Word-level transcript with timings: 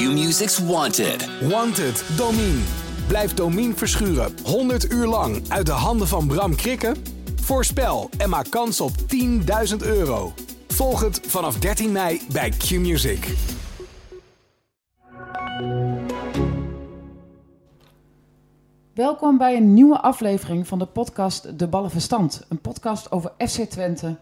Q-Music's 0.00 0.58
Wanted. 0.58 1.48
Wanted, 1.48 2.04
Domine. 2.16 2.62
Blijf 3.08 3.34
Domine 3.34 3.74
verschuren 3.74 4.32
100 4.44 4.92
uur 4.92 5.06
lang 5.06 5.48
uit 5.48 5.66
de 5.66 5.72
handen 5.72 6.08
van 6.08 6.26
Bram 6.26 6.54
Krikken? 6.56 6.96
Voorspel 7.40 8.10
en 8.18 8.28
maak 8.28 8.50
kans 8.50 8.80
op 8.80 8.90
10.000 9.70 9.76
euro. 9.78 10.32
Volg 10.68 11.00
het 11.00 11.20
vanaf 11.26 11.58
13 11.58 11.92
mei 11.92 12.20
bij 12.32 12.50
Q-Music. 12.50 13.34
Welkom 18.94 19.38
bij 19.38 19.56
een 19.56 19.74
nieuwe 19.74 20.00
aflevering 20.00 20.66
van 20.66 20.78
de 20.78 20.86
podcast 20.86 21.58
De 21.58 21.68
Ballenverstand. 21.68 22.46
Een 22.48 22.60
podcast 22.60 23.12
over 23.12 23.32
FC 23.38 23.60
Twente 23.60 24.16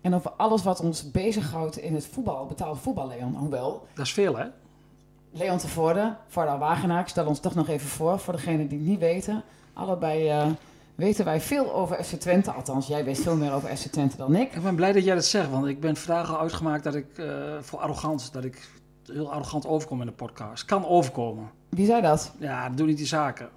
en 0.00 0.14
over 0.14 0.30
alles 0.30 0.62
wat 0.62 0.80
ons 0.80 1.10
bezighoudt 1.10 1.78
in 1.78 1.94
het 1.94 2.06
voetbal, 2.06 2.46
betaald 2.46 2.78
voetbal, 2.78 3.08
Leon. 3.08 3.34
Hoewel, 3.34 3.86
Dat 3.94 4.06
is 4.06 4.12
veel, 4.12 4.36
hè? 4.36 4.44
Leon 5.32 5.58
Tevoorde, 5.58 6.16
Varda 6.28 6.58
Wagenaar, 6.58 7.00
ik 7.00 7.08
stel 7.08 7.26
ons 7.26 7.40
toch 7.40 7.54
nog 7.54 7.68
even 7.68 7.88
voor, 7.88 8.18
voor 8.18 8.32
degenen 8.32 8.68
die 8.68 8.78
het 8.78 8.86
niet 8.88 8.98
weten. 8.98 9.42
Allebei 9.72 10.28
eh, 10.28 10.46
weten 10.94 11.24
wij 11.24 11.40
veel 11.40 11.72
over 11.72 12.04
FC 12.04 12.14
Twente, 12.14 12.50
althans 12.50 12.86
jij 12.86 13.04
weet 13.04 13.18
veel 13.18 13.36
meer 13.36 13.52
over 13.52 13.76
FC 13.76 13.86
Twente 13.86 14.16
dan 14.16 14.34
ik. 14.34 14.54
Ik 14.54 14.62
ben 14.62 14.74
blij 14.74 14.92
dat 14.92 15.04
jij 15.04 15.14
dat 15.14 15.24
zegt, 15.24 15.50
want 15.50 15.66
ik 15.66 15.80
ben 15.80 15.96
vandaag 15.96 16.30
al 16.30 16.38
uitgemaakt 16.38 16.84
dat 16.84 16.94
ik 16.94 17.18
eh, 17.18 17.26
voor 17.60 17.78
arrogant, 17.78 18.32
dat 18.32 18.44
ik 18.44 18.68
heel 19.12 19.32
arrogant 19.32 19.66
overkom 19.66 20.00
in 20.00 20.06
de 20.06 20.12
podcast. 20.12 20.64
Kan 20.64 20.86
overkomen. 20.86 21.50
Wie 21.68 21.86
zei 21.86 22.02
dat? 22.02 22.32
Ja, 22.38 22.68
doe 22.68 22.86
niet 22.86 22.96
die 22.96 23.06
zaken. 23.06 23.48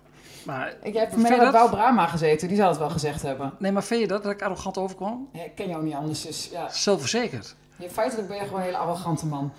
Maar, 0.46 0.74
Ik 0.82 0.94
heb 0.94 1.16
met 1.16 1.38
dat? 1.40 1.52
Bouw 1.52 1.70
Brama 1.70 2.08
gezeten, 2.08 2.48
die 2.48 2.58
zou 2.58 2.70
het 2.70 2.80
wel 2.80 2.90
gezegd 2.90 3.22
hebben. 3.22 3.54
Nee, 3.60 3.72
maar 3.72 3.84
vind 3.84 4.02
je 4.02 4.08
dat, 4.08 4.24
dat 4.24 4.32
ik 4.32 4.42
arrogant 4.42 4.78
overkom? 4.78 5.30
Ja, 5.32 5.44
ik 5.44 5.56
ken 5.56 5.70
jou 5.70 5.84
niet 5.84 5.94
anders, 5.94 6.22
dus 6.22 6.50
ja. 6.52 6.70
Zelfverzekerd. 6.70 7.56
Je, 7.76 7.90
feitelijk 7.90 8.28
ben 8.28 8.38
je 8.38 8.44
gewoon 8.44 8.60
een 8.60 8.66
hele 8.66 8.78
arrogante 8.78 9.26
man. 9.26 9.52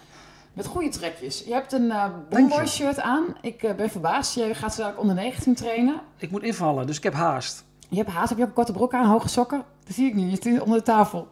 Met 0.54 0.66
goede 0.66 0.88
trekjes. 0.88 1.42
Je 1.46 1.52
hebt 1.52 1.72
een 1.72 1.90
eh 1.90 1.96
Dank 2.02 2.12
je. 2.30 2.36
Bomboy 2.38 2.66
shirt 2.66 3.00
aan. 3.00 3.24
Ik 3.40 3.62
eh, 3.62 3.74
ben 3.74 3.90
verbaasd. 3.90 4.34
Jij 4.34 4.54
gaat 4.54 4.74
zo 4.74 4.90
onder 4.96 5.14
19 5.14 5.54
trainen. 5.54 5.94
Ik 6.16 6.30
moet 6.30 6.42
invallen, 6.42 6.86
dus 6.86 6.96
ik 6.96 7.02
heb 7.02 7.14
haast. 7.14 7.64
Je 7.88 7.96
hebt 7.96 8.08
haast, 8.10 8.28
heb 8.28 8.38
je 8.38 8.42
ook 8.44 8.48
een 8.48 8.54
korte 8.54 8.72
broek 8.72 8.94
aan, 8.94 9.06
hoge 9.06 9.28
sokken? 9.28 9.64
Dat 9.86 9.94
zie 9.94 10.06
ik 10.06 10.14
niet, 10.14 10.30
je 10.44 10.50
zit 10.50 10.60
onder 10.60 10.78
de 10.78 10.84
tafel. 10.84 11.28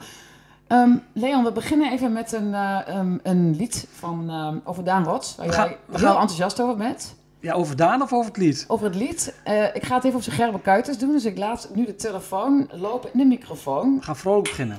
Ehm, 0.67 0.91
Leon, 1.13 1.45
we 1.45 1.53
beginnen 1.53 1.93
even 1.93 2.13
met 2.13 2.33
een, 2.33 2.55
eh, 2.55 2.79
um, 2.99 3.21
een 3.23 3.57
lied 3.57 3.87
van, 3.93 4.31
ehm, 4.31 4.57
over 4.65 4.85
Daan 4.85 5.05
Rots. 5.05 5.37
Waar 5.37 5.47
We 5.47 5.53
jij 5.53 5.63
gaan- 5.63 5.73
we 5.87 5.99
heel 5.99 6.07
gaan- 6.07 6.11
enthousiast 6.21 6.61
over 6.61 6.77
bent. 6.77 7.15
Ja, 7.41 7.53
over 7.53 7.77
Daan 7.77 8.03
of 8.03 8.13
over 8.13 8.27
het 8.29 8.37
lied? 8.37 8.65
Over 8.69 8.87
het 8.87 8.95
lied. 8.95 9.35
Eh, 9.45 9.75
ik 9.75 9.85
ga 9.85 9.95
het 9.95 10.05
even 10.05 10.17
op 10.17 10.23
zijn 10.23 10.37
gerbe 10.37 10.61
kuiters 10.61 10.99
doen. 10.99 11.13
Dus 11.13 11.25
ik 11.25 11.39
laat 11.39 11.69
nu 11.75 11.85
de 11.85 11.95
telefoon 11.95 12.69
lopen 12.73 13.11
in 13.13 13.19
de 13.19 13.25
microfoon. 13.25 13.97
We 13.99 14.05
gaan 14.05 14.17
vrolijk 14.17 14.49
beginnen. 14.49 14.79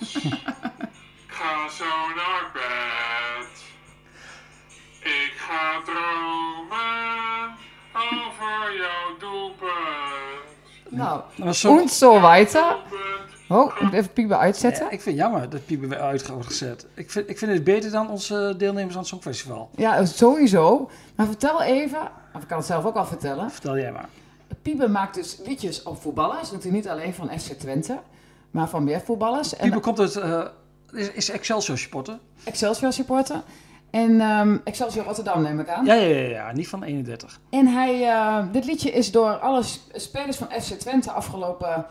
ga 1.36 1.68
zo 1.68 1.84
naar 2.16 2.50
bed. 2.52 3.62
Ik 5.00 5.32
ga 5.36 5.80
dromen 5.84 7.54
over 7.94 8.76
jouw 8.76 9.16
doelpunt. 9.18 10.48
Nou, 10.88 11.20
Dat 11.36 11.46
was 11.46 11.60
zo... 11.60 11.72
und 11.76 11.90
so 11.90 12.20
weiter. 12.20 12.76
Oh, 13.48 13.72
ik 13.74 13.80
moet 13.80 13.92
even 13.92 14.12
Piebe 14.12 14.36
uitzetten. 14.36 14.84
Ja, 14.84 14.90
ik 14.90 15.00
vind 15.00 15.16
het 15.16 15.24
jammer 15.24 15.50
dat 15.50 15.66
Pieper 15.66 15.88
weer 15.88 16.00
uit 16.00 16.26
wordt 16.28 16.46
gezet. 16.46 16.86
Ik 16.94 17.10
vind, 17.10 17.28
ik 17.30 17.38
vind 17.38 17.52
het 17.52 17.64
beter 17.64 17.90
dan 17.90 18.10
onze 18.10 18.54
deelnemers 18.58 18.94
aan 18.94 19.00
het 19.00 19.08
Songfestival. 19.08 19.70
Ja, 19.76 20.04
sowieso. 20.04 20.90
Maar 21.16 21.26
vertel 21.26 21.62
even, 21.62 22.10
of 22.34 22.42
ik 22.42 22.48
kan 22.48 22.56
het 22.58 22.66
zelf 22.66 22.84
ook 22.84 22.96
al 22.96 23.06
vertellen. 23.06 23.50
Vertel 23.50 23.76
jij 23.78 23.92
maar. 23.92 24.08
Piebe 24.62 24.88
maakt 24.88 25.14
dus 25.14 25.38
liedjes 25.46 25.82
op 25.82 26.02
voetballers. 26.02 26.50
Doet 26.50 26.62
hij 26.62 26.72
niet 26.72 26.88
alleen 26.88 27.14
van 27.14 27.38
FC 27.40 27.52
Twente, 27.52 27.98
maar 28.50 28.68
van 28.68 28.84
meer 28.84 29.00
voetballers. 29.00 29.54
Pieper 29.54 29.80
komt 29.80 29.98
uit... 30.00 30.16
eh, 30.16 30.44
is, 30.92 31.10
is 31.12 31.30
Excelsior 31.30 31.78
supporter? 31.78 32.18
Excelsior 32.44 32.92
supporter. 32.92 33.42
En 33.90 34.20
ehm, 34.20 34.56
Excelsior 34.64 35.04
Rotterdam 35.04 35.42
neem 35.42 35.60
ik 35.60 35.68
aan. 35.68 35.84
Ja, 35.84 35.94
ja, 35.94 36.16
ja, 36.16 36.28
ja, 36.28 36.52
niet 36.52 36.68
van 36.68 36.82
31. 36.82 37.40
En 37.50 37.66
hij, 37.66 38.08
eh, 38.08 38.44
dit 38.52 38.64
liedje 38.64 38.90
is 38.90 39.10
door 39.10 39.38
alle 39.38 39.62
spelers 39.92 40.36
van 40.36 40.48
FC 40.60 40.72
Twente 40.72 41.10
afgelopen 41.10 41.86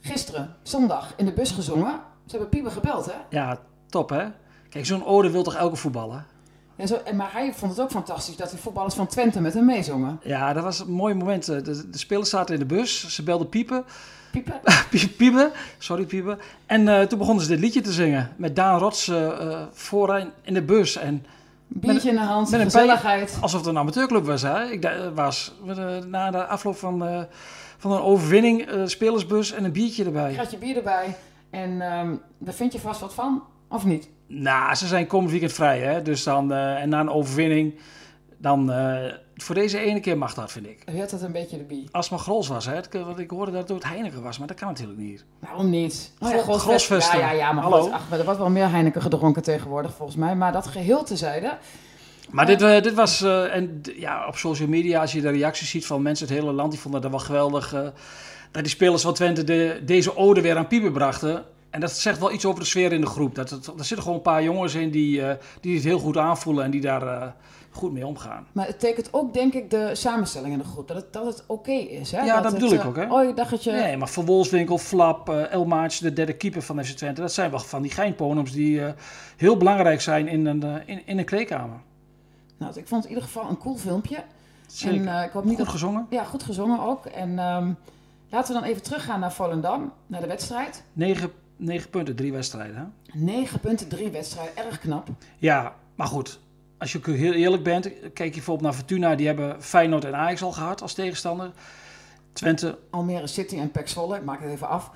gisteren, 0.00 0.56
zondag, 0.62 1.12
in 1.16 1.24
de 1.24 1.32
bus 1.32 1.50
gezongen. 1.50 2.00
Ze 2.24 2.30
hebben 2.30 2.48
Piebe 2.48 2.70
gebeld, 2.70 3.06
hè? 3.06 3.12
Ja, 3.30 3.58
top 3.88 4.08
hè? 4.10 4.24
Kijk, 4.68 4.86
zo'n 4.86 5.04
ode 5.04 5.30
wil 5.30 5.42
toch 5.42 5.54
elke 5.54 5.76
voetballer? 5.76 6.24
En 6.76 6.88
zo, 6.88 6.98
maar 7.14 7.32
hij 7.32 7.52
vond 7.54 7.70
het 7.72 7.80
ook 7.80 7.90
fantastisch 7.90 8.36
dat 8.36 8.50
de 8.50 8.56
voetballers 8.56 8.94
van 8.94 9.06
Twente 9.06 9.40
met 9.40 9.54
hem 9.54 9.64
meezongen. 9.64 10.20
Ja, 10.22 10.52
dat 10.52 10.62
was 10.62 10.78
een 10.80 10.90
mooi 10.90 11.14
moment. 11.14 11.44
De, 11.46 11.90
de 11.90 11.98
spelers 11.98 12.30
zaten 12.30 12.54
in 12.54 12.60
de 12.60 12.66
bus, 12.66 13.14
ze 13.14 13.22
belden 13.22 13.48
Piepen. 13.48 13.84
Piepe. 14.42 14.60
Pie- 14.90 15.08
Piepen, 15.08 15.52
sorry 15.78 16.04
Piepen. 16.04 16.38
En 16.66 16.88
eh, 16.88 17.02
toen 17.02 17.18
begonnen 17.18 17.44
ze 17.44 17.50
dit 17.50 17.60
liedje 17.60 17.80
te 17.80 17.92
zingen. 17.92 18.30
Met 18.36 18.56
Daan 18.56 18.78
Rots 18.78 19.08
eh, 19.08 19.26
eh, 19.26 19.60
vooraan 19.72 20.30
in 20.42 20.54
de 20.54 20.62
bus. 20.62 20.96
En 20.96 21.26
Biertje 21.68 22.08
in 22.08 22.14
de 22.14 22.20
hand, 22.20 22.50
met 22.50 22.60
een 22.60 22.66
gezelligheid. 22.66 23.38
alsof 23.40 23.60
het 23.60 23.68
een 23.68 23.78
amateurclub 23.78 24.24
was. 24.26 24.42
Hè? 24.42 24.64
Ik 24.64 24.90
was 25.14 25.54
na 26.06 26.30
de 26.30 26.46
afloop 26.46 26.76
van, 26.76 27.26
van 27.78 27.92
een 27.92 28.00
overwinning, 28.00 28.68
spelersbus 28.84 29.52
en 29.52 29.64
een 29.64 29.72
biertje 29.72 30.04
erbij. 30.04 30.32
Kratje 30.32 30.56
bier 30.58 30.76
erbij. 30.76 31.16
En 31.50 31.80
ehm, 31.80 32.14
daar 32.38 32.54
vind 32.54 32.72
je 32.72 32.78
vast 32.78 33.00
wat 33.00 33.14
van, 33.14 33.42
of 33.68 33.84
niet? 33.84 34.08
Nou, 34.26 34.74
ze 34.74 34.86
zijn 34.86 35.06
komend 35.06 35.30
weekend 35.30 35.52
vrij. 35.52 35.80
Hè? 35.80 36.02
Dus 36.02 36.22
dan, 36.22 36.52
en 36.52 36.88
na 36.88 37.00
een 37.00 37.10
overwinning, 37.10 37.74
dan 38.38 38.72
voor 39.36 39.54
deze 39.54 39.78
ene 39.78 40.00
keer 40.00 40.18
mag 40.18 40.34
dat, 40.34 40.52
vind 40.52 40.66
ik. 40.66 40.84
U 40.94 40.98
had 41.00 41.10
het 41.10 41.22
een 41.22 41.32
beetje 41.32 41.56
de 41.56 41.62
bie. 41.64 41.88
Als 41.90 42.04
het 42.04 42.14
maar 42.14 42.24
Grols 42.24 42.48
was, 42.48 42.66
hè? 42.66 42.80
Want 42.90 43.18
ik 43.18 43.30
hoorde 43.30 43.52
dat 43.52 43.68
het 43.68 43.84
Heineken 43.84 44.22
was, 44.22 44.38
maar 44.38 44.46
dat 44.46 44.56
kan 44.56 44.68
natuurlijk 44.68 44.98
niet. 44.98 45.24
Waarom 45.38 45.70
niet? 45.70 46.12
Oh. 46.18 46.28
Ja, 46.98 47.18
ja, 47.18 47.30
ja, 47.30 47.52
maar 47.52 47.62
Hallo. 47.62 47.82
goed, 47.82 47.92
ach, 47.92 48.10
er 48.10 48.24
wordt 48.24 48.38
wel 48.38 48.50
meer 48.50 48.70
Heineken 48.70 49.02
gedronken 49.02 49.42
tegenwoordig 49.42 49.94
volgens 49.94 50.16
mij. 50.18 50.36
Maar 50.36 50.52
dat 50.52 50.66
geheel 50.66 51.04
tezijde. 51.04 51.58
Maar 52.30 52.46
dit, 52.46 52.62
eh, 52.62 52.82
dit 52.82 52.94
was, 52.94 53.22
eh, 53.22 53.54
en 53.54 53.80
ja, 53.96 54.26
op 54.26 54.36
social 54.36 54.68
media, 54.68 55.00
als 55.00 55.12
je 55.12 55.20
de 55.20 55.30
reacties 55.30 55.70
ziet 55.70 55.86
van 55.86 56.02
mensen 56.02 56.26
het 56.26 56.36
hele 56.36 56.52
land, 56.52 56.70
die 56.70 56.80
vonden 56.80 57.00
dat 57.00 57.10
wel 57.10 57.20
geweldig. 57.20 57.72
eh, 57.74 57.80
dat 58.50 58.62
die 58.64 58.72
spelers 58.72 59.02
van 59.02 59.14
Twente 59.14 59.44
de, 59.44 59.82
deze 59.84 60.16
ode 60.16 60.40
weer 60.40 60.56
aan 60.56 60.66
Pieper 60.66 60.90
brachten. 60.92 61.44
En 61.70 61.80
dat 61.80 61.90
zegt 61.92 62.18
wel 62.18 62.32
iets 62.32 62.44
over 62.44 62.60
de 62.60 62.66
sfeer 62.66 62.92
in 62.92 63.00
de 63.00 63.06
groep. 63.06 63.34
Dat 63.34 63.50
het, 63.50 63.66
er 63.66 63.72
zitten 63.76 63.98
gewoon 63.98 64.14
een 64.14 64.22
paar 64.22 64.42
jongens 64.42 64.74
in 64.74 64.90
die, 64.90 65.22
die 65.60 65.74
het 65.74 65.84
heel 65.84 65.98
goed 65.98 66.16
aanvoelen 66.16 66.64
en 66.64 66.70
die 66.70 66.80
daar 66.80 67.34
goed 67.76 67.92
mee 67.92 68.06
omgaan. 68.06 68.46
Maar 68.52 68.66
het 68.66 68.80
tekent 68.80 69.12
ook, 69.12 69.34
denk 69.34 69.54
ik, 69.54 69.70
de 69.70 69.94
samenstelling 69.94 70.52
in 70.52 70.58
de 70.58 70.64
groep. 70.64 70.88
Dat 70.88 70.96
het, 70.96 71.12
dat 71.12 71.24
het 71.24 71.44
oké 71.46 71.72
is. 71.72 72.12
Hè? 72.12 72.22
Ja, 72.22 72.40
dat 72.40 72.52
bedoel 72.52 72.72
ik 72.72 72.80
eh, 72.80 72.86
ook, 72.86 72.96
hè? 72.96 73.12
Oh, 73.12 73.28
ik 73.28 73.36
dacht 73.36 73.50
dat 73.50 73.64
je... 73.64 73.72
Nee, 73.72 73.96
maar 73.96 74.08
Van 74.08 74.24
Wolfswinkel, 74.24 74.78
Flap, 74.78 75.28
eh 75.28 75.52
Elmaatje, 75.52 76.04
de 76.04 76.12
derde 76.12 76.32
keeper 76.36 76.62
van 76.62 76.84
FC 76.84 76.96
Twente, 76.96 77.20
dat 77.20 77.32
zijn 77.32 77.50
wel 77.50 77.58
van 77.58 77.82
die 77.82 77.90
geinponems 77.90 78.52
die 78.52 78.84
eh, 78.84 78.92
heel 79.36 79.56
belangrijk 79.56 80.00
zijn 80.00 80.28
in 80.28 80.46
een, 80.46 80.62
in, 80.86 81.06
in 81.06 81.18
een 81.18 81.24
kleedkamer. 81.24 81.78
Nou, 82.58 82.72
ik 82.74 82.88
vond 82.88 83.02
het 83.02 83.12
in 83.12 83.16
ieder 83.16 83.22
geval 83.22 83.50
een 83.50 83.58
cool 83.58 83.76
filmpje. 83.76 84.24
Zeker. 84.66 85.06
En, 85.06 85.24
ik 85.24 85.30
hoop 85.30 85.44
niet 85.44 85.56
goed 85.56 85.64
dat... 85.64 85.74
gezongen. 85.74 86.06
Ja, 86.10 86.24
goed 86.24 86.42
gezongen 86.42 86.80
ook. 86.80 87.06
En 87.06 87.38
ehm, 87.38 87.72
laten 88.30 88.54
we 88.54 88.60
dan 88.60 88.68
even 88.68 88.82
teruggaan 88.82 89.20
naar 89.20 89.32
Volendam, 89.32 89.92
naar 90.06 90.20
de 90.20 90.26
wedstrijd. 90.26 90.82
Negen, 90.92 91.30
negen 91.56 91.90
punten, 91.90 92.16
drie 92.16 92.32
wedstrijden. 92.32 92.76
Hè? 92.76 92.84
9 93.12 93.60
punten, 93.60 93.88
3 93.88 94.10
wedstrijden. 94.10 94.56
Erg 94.56 94.78
knap. 94.78 95.08
Ja, 95.38 95.74
maar 95.94 96.06
goed. 96.06 96.40
Als 96.78 96.92
je 96.92 96.98
ook 96.98 97.06
heel 97.06 97.32
eerlijk 97.32 97.62
bent, 97.62 97.90
kijk 98.00 98.28
je 98.28 98.30
bijvoorbeeld 98.30 98.66
naar 98.66 98.78
Fortuna. 98.78 99.14
Die 99.14 99.26
hebben 99.26 99.62
Feyenoord 99.62 100.04
en 100.04 100.16
Ajax 100.16 100.42
al 100.42 100.52
gehad 100.52 100.82
als 100.82 100.94
tegenstander. 100.94 101.50
Twente 102.32 102.78
Almere 102.90 103.26
City 103.26 103.58
en 103.58 103.70
PEC 103.70 103.88
Zwolle, 103.88 104.16
ik 104.16 104.24
maak 104.24 104.40
het 104.40 104.50
even 104.50 104.68
af. 104.68 104.90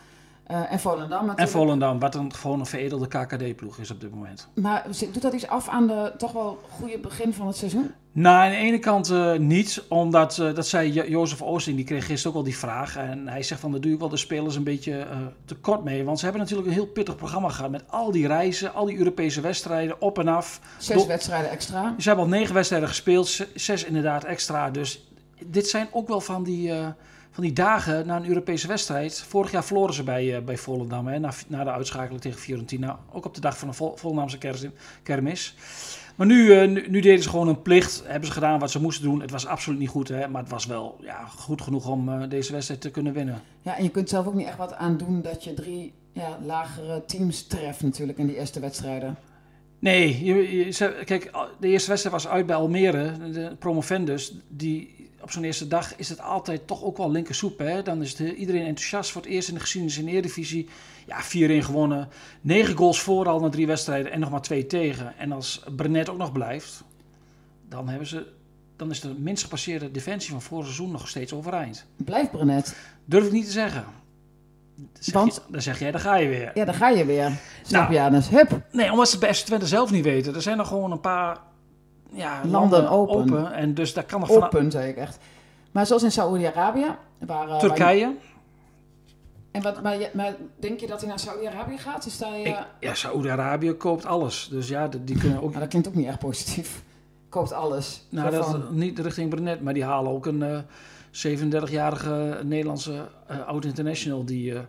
Eh, 0.44 0.72
en 0.72 0.80
Volendam 0.80 1.20
en 1.20 1.26
natuurlijk. 1.26 1.56
Volendam, 1.56 1.98
wat 1.98 2.14
een, 2.14 2.34
gewoon 2.34 2.60
een 2.60 2.66
veredelde 2.66 3.06
KKD-ploeg 3.06 3.78
is 3.78 3.91
op 3.91 4.00
dit 4.00 4.10
moment. 4.14 4.48
Maar 4.54 4.86
doet 5.12 5.22
dat 5.22 5.32
iets 5.32 5.46
af 5.46 5.68
aan 5.68 5.86
de 5.86 6.12
toch 6.18 6.32
wel 6.32 6.60
goede 6.70 6.98
begin 6.98 7.32
van 7.32 7.46
het 7.46 7.56
seizoen? 7.56 7.94
Nou, 8.12 8.37
aan 8.44 8.50
de 8.50 8.56
ene 8.56 8.78
kant 8.78 9.10
eh, 9.10 9.32
niet, 9.37 9.82
omdat, 9.88 10.38
eh, 10.38 10.54
dat 10.54 10.66
zei 10.66 10.93
Jo- 10.93 11.04
Jozef 11.06 11.43
Oosting, 11.43 11.76
die 11.76 11.84
kreeg 11.84 12.06
gisteren 12.06 12.31
ook 12.32 12.38
al 12.38 12.44
die 12.44 12.59
vraag. 12.59 12.97
En 12.97 13.28
hij 13.28 13.43
zegt 13.43 13.60
van, 13.60 13.71
daar 13.71 13.81
doe 13.81 13.93
ik 13.93 13.98
wel 13.98 14.09
de 14.09 14.16
spelers 14.16 14.56
een 14.56 14.65
beetje 14.65 14.98
eh, 14.98 15.19
tekort 15.44 15.84
mee. 15.84 16.04
Want 16.04 16.19
ze 16.19 16.25
hebben 16.25 16.42
natuurlijk 16.42 16.68
een 16.68 16.74
heel 16.74 16.86
pittig 16.86 17.16
programma 17.16 17.48
gehad 17.48 17.71
met 17.71 17.83
al 17.86 18.10
die 18.10 18.27
reizen, 18.27 18.74
al 18.74 18.84
die 18.86 18.98
Europese 18.98 19.41
wedstrijden, 19.41 20.01
op 20.01 20.18
en 20.18 20.28
af. 20.28 20.60
Zes 20.78 21.07
wedstrijden 21.07 21.51
extra. 21.51 21.95
Ze 21.98 22.09
hebben 22.09 22.24
al 22.24 22.30
negen 22.30 22.54
wedstrijden 22.54 22.89
gespeeld, 22.89 23.47
zes 23.54 23.84
inderdaad 23.84 24.24
extra. 24.24 24.71
Dus 24.71 25.10
dit 25.45 25.68
zijn 25.68 25.89
ook 25.91 26.09
wel 26.09 26.21
van 26.21 26.42
die, 26.42 26.72
van 27.30 27.42
die 27.42 27.53
dagen 27.53 28.06
na 28.06 28.16
een 28.16 28.28
Europese 28.28 28.66
wedstrijd. 28.66 29.21
Vorig 29.28 29.51
jaar 29.51 29.65
verloren 29.65 29.95
ze 29.95 30.03
bij, 30.03 30.45
bij 30.45 30.56
Volendam, 30.56 31.06
hè, 31.06 31.18
na, 31.18 31.33
na 31.47 31.65
de 31.65 31.71
uitschakeling 31.71 32.21
tegen 32.21 32.41
Fiorentina. 32.41 32.98
Ook 33.13 33.24
op 33.24 33.34
de 33.34 33.41
dag 33.41 33.59
van 33.59 33.68
de 33.68 33.74
Vol 33.74 33.97
Volendamse 33.97 34.39
kermis. 35.03 35.54
Maar 36.20 36.28
nu, 36.28 36.52
eh, 36.52 36.68
nu, 36.68 36.86
nu 36.88 37.00
deden 37.00 37.22
ze 37.22 37.28
gewoon 37.28 37.48
een 37.48 37.62
plicht. 37.62 38.02
Hebben 38.06 38.26
ze 38.26 38.32
gedaan 38.32 38.58
wat 38.58 38.70
ze 38.70 38.80
moesten 38.80 39.04
doen. 39.04 39.20
Het 39.20 39.30
was 39.30 39.46
absoluut 39.46 39.78
niet 39.78 39.88
goed, 39.88 40.08
hè, 40.08 40.28
maar 40.28 40.42
het 40.42 40.50
was 40.50 40.66
wel 40.66 40.96
ja, 41.00 41.24
goed 41.24 41.62
genoeg 41.62 41.88
om 41.88 42.08
eh, 42.08 42.28
deze 42.28 42.52
wedstrijd 42.52 42.80
te 42.80 42.90
kunnen 42.90 43.12
winnen. 43.12 43.42
Ja, 43.62 43.76
en 43.76 43.82
je 43.82 43.90
kunt 43.90 44.08
zelf 44.08 44.26
ook 44.26 44.34
niet 44.34 44.46
echt 44.46 44.56
wat 44.56 44.74
aan 44.74 44.96
doen 44.96 45.22
dat 45.22 45.44
je 45.44 45.54
drie 45.54 45.92
ja, 46.12 46.38
lagere 46.44 47.04
teams 47.04 47.46
treft 47.46 47.82
natuurlijk 47.82 48.18
in 48.18 48.26
die 48.26 48.36
eerste 48.36 48.60
wedstrijden. 48.60 49.16
Nee, 49.78 50.24
je, 50.24 51.02
kijk, 51.04 51.30
de 51.60 51.68
eerste 51.68 51.88
wedstrijd 51.88 52.22
was 52.22 52.28
uit 52.28 52.46
bij 52.46 52.56
Almere, 52.56 53.12
de 53.32 53.56
promovendus. 53.58 54.34
Die 54.48 54.99
op 55.22 55.30
zo'n 55.30 55.44
eerste 55.44 55.68
dag 55.68 55.96
is 55.96 56.08
het 56.08 56.20
altijd 56.20 56.66
toch 56.66 56.82
ook 56.82 56.96
wel 56.96 57.10
linkersoep. 57.10 57.58
Hè? 57.58 57.82
Dan 57.82 58.02
is 58.02 58.18
het, 58.18 58.36
iedereen 58.36 58.66
enthousiast 58.66 59.10
voor 59.10 59.22
het 59.22 59.30
eerst 59.30 59.48
in 59.48 59.54
de 59.54 59.60
geschiedenis 59.60 59.98
in 59.98 60.04
de 60.04 60.10
Eredivisie. 60.10 60.68
Ja, 61.06 61.22
4-1 61.22 61.64
gewonnen. 61.64 62.08
9 62.40 62.76
goals 62.76 63.00
voor 63.00 63.28
al 63.28 63.40
na 63.40 63.48
drie 63.48 63.66
wedstrijden 63.66 64.12
en 64.12 64.20
nog 64.20 64.30
maar 64.30 64.42
twee 64.42 64.66
tegen. 64.66 65.18
En 65.18 65.32
als 65.32 65.62
Brenet 65.76 66.08
ook 66.08 66.18
nog 66.18 66.32
blijft, 66.32 66.84
dan, 67.68 67.88
hebben 67.88 68.06
ze, 68.06 68.26
dan 68.76 68.90
is 68.90 69.00
de 69.00 69.14
minst 69.18 69.42
gepasseerde 69.42 69.90
defensie 69.90 70.30
van 70.30 70.42
vorig 70.42 70.64
seizoen 70.64 70.90
nog 70.90 71.08
steeds 71.08 71.32
overeind. 71.32 71.86
Blijft 71.96 72.30
Brenet. 72.30 72.76
Durf 73.04 73.26
ik 73.26 73.32
niet 73.32 73.44
te 73.46 73.52
zeggen. 73.52 73.84
Dan 74.74 74.88
zeg, 75.00 75.14
Want? 75.14 75.34
je, 75.34 75.40
dan 75.52 75.62
zeg 75.62 75.78
jij, 75.78 75.90
daar 75.90 76.00
ga 76.00 76.16
je 76.16 76.28
weer. 76.28 76.50
Ja, 76.54 76.64
daar 76.64 76.74
ga 76.74 76.88
je 76.88 77.04
weer. 77.04 77.38
Snap 77.62 77.90
Nou. 77.90 78.14
je? 78.14 78.22
Hup. 78.36 78.62
Nee, 78.72 78.90
omdat 78.90 79.06
ze 79.06 79.12
het 79.16 79.20
bij 79.24 79.34
FC 79.34 79.44
Twente 79.44 79.66
zelf 79.66 79.90
niet 79.90 80.04
weten. 80.04 80.34
Er 80.34 80.42
zijn 80.42 80.56
nog 80.56 80.68
gewoon 80.68 80.90
een 80.92 81.00
paar 81.00 81.38
ja, 82.12 82.41
Landen 82.47 82.89
open. 82.89 83.53
En 83.53 83.74
dus 83.74 83.95
daar 83.95 84.04
kan 84.04 84.21
nog 84.21 84.28
van... 84.33 84.42
Open, 84.42 84.71
zei 84.71 84.89
ik 84.89 84.97
echt. 84.97 85.18
Maar 85.71 85.86
zoals 85.86 86.03
in 86.03 86.12
Saoedi-Arabië. 86.12 86.86
Waar, 87.27 87.42
eh, 87.42 87.48
waar 87.48 87.60
je- 87.62 87.66
Turkije. 87.68 88.15
En 89.51 89.62
wat, 89.62 89.83
maar, 89.83 89.97
maar 90.12 90.34
denk 90.59 90.80
je 90.80 90.86
dat 90.86 91.01
hij 91.01 91.09
naar 91.09 91.18
Saoedi-Arabië 91.18 91.78
gaat? 91.78 92.07
Is 92.07 92.18
daar, 92.18 92.39
Ik- 92.41 92.66
ja, 92.80 92.95
Saoedi-Arabië 92.95 93.72
koopt 93.72 94.07
alles. 94.07 94.48
Dus 94.51 94.68
ja, 94.68 94.89
die 94.89 95.04
die 95.04 95.18
kunnen 95.18 95.42
ook... 95.42 95.48
Nou, 95.48 95.60
dat 95.60 95.68
klinkt 95.68 95.89
ook 95.89 95.95
niet 95.95 96.07
echt 96.07 96.18
positief. 96.18 96.83
Koopt 97.28 97.53
alles. 97.53 98.07
Nou, 98.09 98.30
dat 98.30 98.47
van, 98.47 98.65
niet 98.71 98.98
richting 98.98 99.30
Brenet, 99.30 99.60
maar 99.63 99.74
die 99.74 99.84
halen 99.84 100.13
ook 100.13 100.27
een 100.27 100.42
eh 100.42 100.59
37-jarige 101.13 102.41
Nederlandse 102.45 103.09
eh 103.27 103.47
oud-international... 103.47 104.24
die 104.24 104.54
eh, 104.54 104.60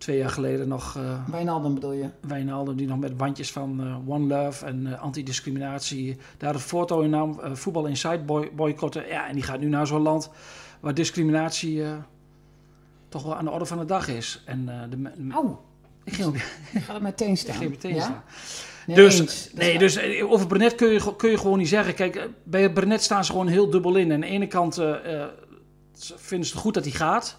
twee 0.00 0.18
jaar 0.18 0.30
geleden 0.30 0.68
nog... 0.68 0.96
eh 0.96 1.28
Wijnaldum 1.30 1.74
bedoel 1.74 1.92
je? 1.92 2.08
Wijnaldum, 2.20 2.76
die 2.76 2.86
nog 2.86 2.98
met 2.98 3.16
bandjes 3.16 3.52
van 3.52 3.80
eh, 3.80 4.08
One 4.08 4.26
Love 4.34 4.66
en 4.66 4.86
eh, 4.86 5.00
antidiscriminatie 5.00 6.16
daar 6.38 6.54
een 6.54 6.60
foto 6.60 7.00
in 7.00 7.10
nam, 7.10 7.40
voetbal 7.52 7.86
inside 7.86 8.18
boy 8.18 8.50
boycotten. 8.54 9.06
Ja, 9.06 9.28
en 9.28 9.34
die 9.34 9.42
gaat 9.42 9.60
nu 9.60 9.68
naar 9.68 9.86
zo'n 9.86 10.00
land 10.02 10.30
waar 10.80 10.94
discriminatie 10.94 11.82
toch 13.08 13.22
wel 13.22 13.36
aan 13.36 13.44
de 13.44 13.50
orde 13.50 13.66
van 13.66 13.78
de 13.78 13.84
dag 13.84 14.08
is. 14.08 14.42
En 14.46 14.64
de, 14.90 15.10
Auw, 15.32 15.60
ik 16.04 16.12
ging, 16.12 16.34
ik 16.72 16.82
ga 16.82 16.94
er 16.94 17.02
meteen 17.02 17.30
ik 17.32 17.38
staan. 17.38 17.54
ging 17.56 17.70
meteen 17.70 17.94
Ja? 17.94 18.00
staan. 18.00 18.22
Nee, 18.86 18.96
Dus, 18.96 19.18
eens. 19.20 19.50
Nee, 19.54 19.78
dus 19.78 20.22
over 20.22 20.46
Brenet 20.46 20.74
kun 20.74 20.88
je, 20.88 21.16
kun 21.16 21.30
je 21.30 21.38
gewoon 21.38 21.58
niet 21.58 21.68
zeggen. 21.68 21.94
Kijk, 21.94 22.28
bij 22.44 22.72
Brenet 22.72 23.02
staan 23.02 23.24
ze 23.24 23.30
gewoon 23.32 23.46
heel 23.46 23.70
dubbel 23.70 23.96
in. 23.96 24.12
Aan 24.12 24.20
de 24.20 24.26
ene 24.26 24.46
kant 24.46 24.74
vinden 26.16 26.46
ze 26.48 26.52
het 26.52 26.62
goed 26.62 26.74
dat 26.74 26.84
hij 26.84 26.92
gaat. 26.92 27.38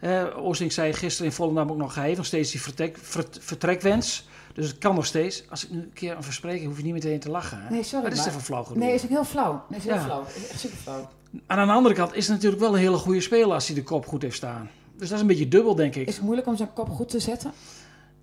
Eh 0.00 0.24
Oosting 0.36 0.72
zei 0.72 0.92
gisteren 0.92 1.30
in 1.30 1.36
Volendam 1.36 1.70
ook 1.70 1.76
nog, 1.76 1.94
hij 1.94 2.04
heeft 2.04 2.16
nog 2.16 2.26
steeds 2.26 2.50
die 2.50 2.60
vertrek, 2.62 2.98
vert- 3.02 3.38
vertrekwens. 3.40 4.28
Dus 4.54 4.68
het 4.68 4.78
kan 4.78 4.94
nog 4.94 5.06
steeds. 5.06 5.44
Als 5.50 5.64
ik 5.64 5.70
nu 5.70 5.78
een 5.78 5.92
keer 5.92 6.16
een 6.16 6.22
verspreking, 6.22 6.66
hoef 6.66 6.76
je 6.76 6.82
niet 6.84 6.92
meteen 6.92 7.20
te 7.20 7.30
lachen. 7.30 7.62
Hè? 7.62 7.70
Nee, 7.70 7.82
sorry, 7.82 8.08
Wat 8.08 8.26
is 8.26 8.32
voor 8.32 8.40
flauw 8.40 8.62
genoeg? 8.64 8.82
Nee, 8.82 8.94
is 8.94 9.02
ook 9.02 9.08
heel 9.08 9.24
flauw. 9.24 9.64
Nee, 9.68 9.78
is 9.78 9.84
heel 9.84 9.94
Ja. 9.94 10.04
flauw. 10.04 10.24
Is 10.36 10.48
echt 10.48 10.60
super 10.60 10.76
flauw. 10.76 11.08
Aan 11.46 11.66
de 11.66 11.72
andere 11.72 11.94
kant 11.94 12.14
is 12.14 12.26
het 12.26 12.34
natuurlijk 12.36 12.62
wel 12.62 12.72
een 12.72 12.78
hele 12.80 12.96
goede 12.96 13.20
speler 13.20 13.52
als 13.54 13.66
hij 13.66 13.74
de 13.76 13.82
kop 13.82 14.06
goed 14.06 14.22
heeft 14.22 14.36
staan. 14.36 14.70
Dus 14.96 15.08
dat 15.08 15.16
is 15.16 15.20
een 15.20 15.26
beetje 15.26 15.48
dubbel, 15.48 15.74
denk 15.74 15.94
ik. 15.94 16.08
Is 16.08 16.14
het 16.14 16.24
moeilijk 16.24 16.46
om 16.48 16.56
zijn 16.56 16.72
kop 16.72 16.88
goed 16.88 17.08
te 17.08 17.20
zetten? 17.20 17.52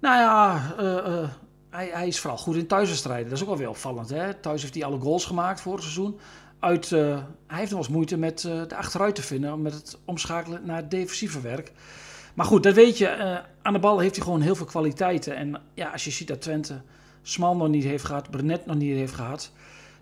Nou 0.01 0.15
ja, 0.19 0.61
eh, 0.77 0.97
eh, 1.21 1.29
hij, 1.69 1.89
hij 1.93 2.07
is 2.07 2.19
vooral 2.19 2.37
goed 2.37 2.55
in 2.55 2.67
thuiswedstrijden. 2.67 3.25
Dat 3.29 3.33
is 3.37 3.41
ook 3.41 3.47
wel 3.49 3.57
weer 3.57 3.69
opvallend. 3.69 4.09
Hè? 4.09 4.33
Thuis 4.33 4.61
heeft 4.61 4.73
hij 4.73 4.83
alle 4.83 4.99
goals 4.99 5.25
gemaakt 5.25 5.61
vorig 5.61 5.81
seizoen. 5.81 6.19
Uit, 6.59 6.91
eh, 6.91 7.23
hij 7.47 7.59
heeft 7.59 7.71
nog 7.71 7.79
eens 7.79 7.89
moeite 7.89 8.17
met 8.17 8.43
eh, 8.43 8.61
de 8.67 8.75
achteruit 8.75 9.15
te 9.15 9.21
vinden. 9.21 9.61
Met 9.61 9.73
het 9.73 9.97
omschakelen 10.05 10.61
naar 10.65 10.77
het 10.77 10.91
defensieve 10.91 11.41
werk. 11.41 11.71
Maar 12.33 12.45
goed, 12.45 12.63
dat 12.63 12.73
weet 12.73 12.97
je. 12.97 13.07
eh, 13.07 13.37
aan 13.61 13.73
de 13.73 13.79
bal 13.79 13.99
heeft 13.99 14.15
hij 14.15 14.23
gewoon 14.25 14.41
heel 14.41 14.55
veel 14.55 14.65
kwaliteiten. 14.65 15.35
En 15.35 15.61
ja, 15.73 15.89
als 15.91 16.03
je 16.03 16.11
ziet 16.11 16.27
dat 16.27 16.41
Twente 16.41 16.81
Smal 17.21 17.55
nog 17.55 17.67
niet 17.67 17.83
heeft 17.83 18.03
gehad, 18.03 18.29
Brenet 18.31 18.65
nog 18.65 18.75
niet 18.75 18.95
heeft 18.95 19.13
gehad. 19.13 19.51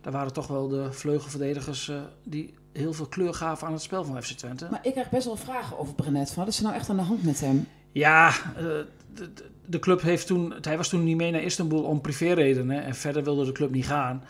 Dan 0.01 0.13
waren 0.13 0.33
toch 0.33 0.47
wel 0.47 0.67
de 0.67 0.91
vleugelverdedigers 0.91 1.91
die 2.23 2.53
heel 2.73 2.93
veel 2.93 3.05
kleur 3.05 3.33
gaven 3.33 3.67
aan 3.67 3.73
het 3.73 3.81
spel 3.81 4.03
van 4.03 4.23
FC 4.23 4.31
Twente. 4.31 4.67
Maar 4.71 4.79
ik 4.83 4.91
krijg 4.91 5.09
best 5.09 5.25
wel 5.25 5.35
vragen 5.35 5.79
over 5.79 5.93
Brenet. 5.95 6.35
Wat 6.35 6.47
is 6.47 6.57
er 6.57 6.63
nou 6.63 6.75
echt 6.75 6.89
aan 6.89 6.95
de 6.97 7.01
hand 7.01 7.23
met 7.23 7.39
hem? 7.39 7.67
Ja, 7.91 8.31
de, 8.57 8.87
de- 9.13 9.31
de 9.65 9.79
club 9.79 10.01
heeft 10.01 10.27
toen. 10.27 10.53
Hij 10.61 10.77
was 10.77 10.89
toen 10.89 11.03
niet 11.03 11.17
mee 11.17 11.31
naar 11.31 11.41
Istanbul 11.41 11.83
om 11.83 12.01
privéredenen. 12.01 12.83
En 12.83 12.95
verder 12.95 13.23
wilde 13.23 13.45
de 13.45 13.51
club 13.51 13.71
niet 13.71 13.85
gaan. 13.87 14.23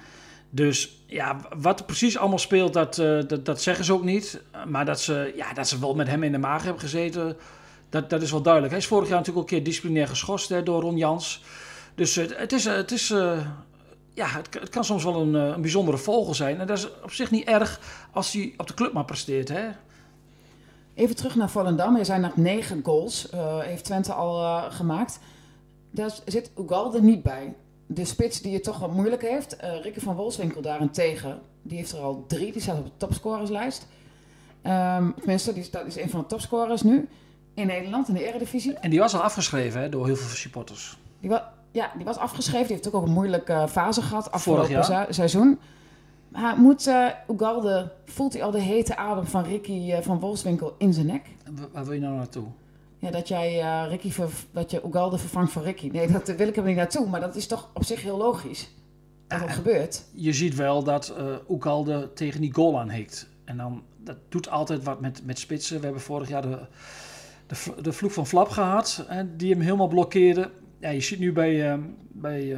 Dus 0.56 1.04
ja, 1.08 1.38
wat 1.58 1.80
er 1.80 1.86
precies 1.86 2.18
allemaal 2.18 2.40
speelt, 2.40 2.74
dat, 2.74 2.98
eh, 2.98 3.20
dat, 3.28 3.46
dat 3.46 3.62
zeggen 3.62 3.86
ze 3.86 3.94
ook 3.94 4.04
niet. 4.04 4.42
Maar 4.68 4.86
dat 4.86 5.02
ze, 5.02 5.34
ja, 5.36 5.54
dat 5.54 5.68
ze 5.68 5.80
wel 5.80 5.96
met 5.96 6.08
hem 6.08 6.24
in 6.24 6.32
de 6.32 6.38
maag 6.38 6.64
hebben 6.64 6.82
gezeten, 6.82 7.38
dat, 7.90 8.10
dat 8.10 8.22
is 8.22 8.32
wel 8.32 8.42
duidelijk. 8.42 8.74
Hij 8.74 8.82
is 8.82 8.88
vorig 8.88 9.08
jaar 9.08 9.18
natuurlijk 9.18 9.46
ook 9.46 9.52
een 9.52 9.58
keer 9.58 9.66
disciplinair 9.66 10.08
geschorst 10.08 10.66
door 10.66 10.82
Ron 10.82 10.98
Jans. 10.98 11.44
Dus 11.96 12.18
eh, 12.18 12.38
het 12.38 12.52
is, 12.54 12.66
eh, 12.66 12.76
het 12.76 12.92
is 12.92 13.12
eh, 13.12 13.40
ja, 14.14 14.28
het, 14.28 14.70
kan 14.70 14.86
soms 14.86 15.04
wel 15.04 15.22
een, 15.22 15.36
eh, 15.36 15.48
een 15.56 15.62
bijzondere 15.62 15.98
vogel 15.98 16.34
zijn. 16.34 16.60
En 16.60 16.68
dat 16.68 16.78
is 16.78 17.02
op 17.04 17.12
zich 17.12 17.32
niet 17.32 17.48
erg 17.48 17.80
als 18.12 18.34
hij 18.34 18.54
op 18.58 18.68
de 18.68 18.74
club 18.74 18.94
maar 18.94 19.06
presteert. 19.06 19.50
Hè? 19.50 19.68
Even 20.94 21.16
terug 21.16 21.36
naar 21.36 21.50
Volendam. 21.50 21.96
Er 21.96 22.06
zijn 22.06 22.22
nog 22.22 22.36
negen 22.38 22.82
goals. 22.84 23.30
eh, 23.30 23.60
heeft 23.60 23.84
Twente 23.84 24.14
al 24.14 24.42
eh, 24.42 24.64
gemaakt. 24.76 25.20
Daar 25.92 26.12
zit 26.26 26.52
Ugalde 26.60 27.02
niet 27.02 27.24
bij. 27.24 27.56
De 27.88 28.06
spits 28.06 28.42
die 28.42 28.54
het 28.54 28.64
toch 28.64 28.80
wat 28.80 28.92
moeilijk 28.94 29.22
heeft. 29.22 29.56
eh 29.56 29.82
Rikke 29.82 30.02
van 30.02 30.16
Wolfswinkel 30.16 30.62
daarentegen. 30.62 31.40
Die 31.62 31.78
heeft 31.78 31.92
er 31.92 32.00
al 32.00 32.24
drie. 32.28 32.52
Die 32.52 32.62
staat 32.62 32.78
op 32.78 32.86
de 32.86 32.92
topscorerslijst. 32.98 33.88
Ehm 34.62 35.12
tenminste, 35.18 35.54
die 35.54 35.64
staat, 35.64 35.86
is 35.86 35.96
een 35.98 36.10
van 36.10 36.20
de 36.20 36.26
topscorers 36.26 36.82
nu. 36.82 37.08
In 37.54 37.68
Nederland, 37.68 38.08
in 38.08 38.14
de 38.14 38.26
Eredivisie. 38.28 38.74
En 38.74 38.90
die 38.90 39.00
was 39.00 39.14
al 39.16 39.22
afgeschreven 39.22 39.82
hè, 39.82 39.90
door 39.90 40.06
heel 40.06 40.16
veel 40.16 40.36
supporters. 40.36 40.98
Die 41.20 41.30
wa- 41.30 41.54
ja, 41.72 41.92
die 41.96 42.06
was 42.06 42.18
afgeschreven. 42.18 42.66
Die 42.68 42.76
heeft 42.76 42.88
ook, 42.88 42.94
ook 42.94 43.06
een 43.06 43.14
moeilijke 43.14 43.54
eh, 43.54 43.68
fase 43.68 44.02
gehad 44.02 44.32
afgelopen 44.32 44.84
se- 44.84 45.06
seizoen. 45.10 45.60
Maar 46.30 46.58
moet 46.58 46.88
eh 46.88 47.06
Ugalde, 47.32 47.92
voelt 48.06 48.34
hij 48.34 48.44
al 48.44 48.52
de 48.52 48.60
hete 48.62 48.98
adem 48.98 49.26
van 49.26 49.44
Ricky 49.44 50.02
van 50.02 50.20
Wolfswinkel 50.20 50.76
in 50.78 50.94
zijn 50.94 51.06
nek? 51.06 51.26
Wa- 51.52 51.68
Waar 51.72 51.84
wil 51.84 51.94
je 51.94 52.00
nou 52.00 52.16
naartoe? 52.16 52.46
Ja, 53.06 53.12
dat 53.12 53.28
jij 53.28 53.62
eh, 53.62 53.86
Ricky 53.90 54.12
ver, 54.12 54.30
dat 54.52 54.72
je 54.72 54.82
Ugalde 54.86 55.18
vervangt 55.18 55.52
voor 55.52 55.64
Ricky. 55.64 55.90
Nee, 55.92 56.12
dat 56.12 56.28
wil 56.28 56.48
ik 56.48 56.58
er 56.58 56.64
niet 56.64 56.76
naartoe. 56.76 57.08
Maar 57.08 57.20
dat 57.20 57.36
is 57.36 57.48
toch 57.48 57.70
op 57.74 57.84
zich 57.84 58.02
heel 58.02 58.18
logisch. 58.18 58.70
Dat 59.28 59.40
dat 59.40 59.50
gebeurt. 59.50 60.04
je 60.14 60.34
ziet 60.34 60.56
wel 60.56 60.84
dat 60.84 61.10
eh 61.10 61.36
Oekalde 61.50 62.14
tegen 62.14 62.42
die 62.42 62.54
goal 62.54 62.80
aanhikt. 62.80 63.28
En 63.44 63.58
dan, 63.58 63.84
dat 63.98 64.18
doet 64.30 64.50
altijd 64.50 64.84
wat 64.84 65.02
met, 65.02 65.26
met 65.26 65.40
spitsen. 65.40 65.78
We 65.78 65.84
hebben 65.84 66.02
vorig 66.02 66.30
jaar 66.30 66.42
de, 66.42 66.60
de, 67.48 67.82
de 67.82 67.94
vloek 67.94 68.12
van 68.12 68.28
Flap 68.28 68.50
gehad, 68.50 69.06
hè, 69.08 69.36
die 69.36 69.52
hem 69.52 69.62
helemaal 69.62 69.88
blokkeerde. 69.88 70.52
Ja, 70.80 70.90
je 70.90 71.02
ziet 71.02 71.20
nu 71.20 71.34
bij, 71.34 71.72
eh 71.72 71.80
bij 72.12 72.58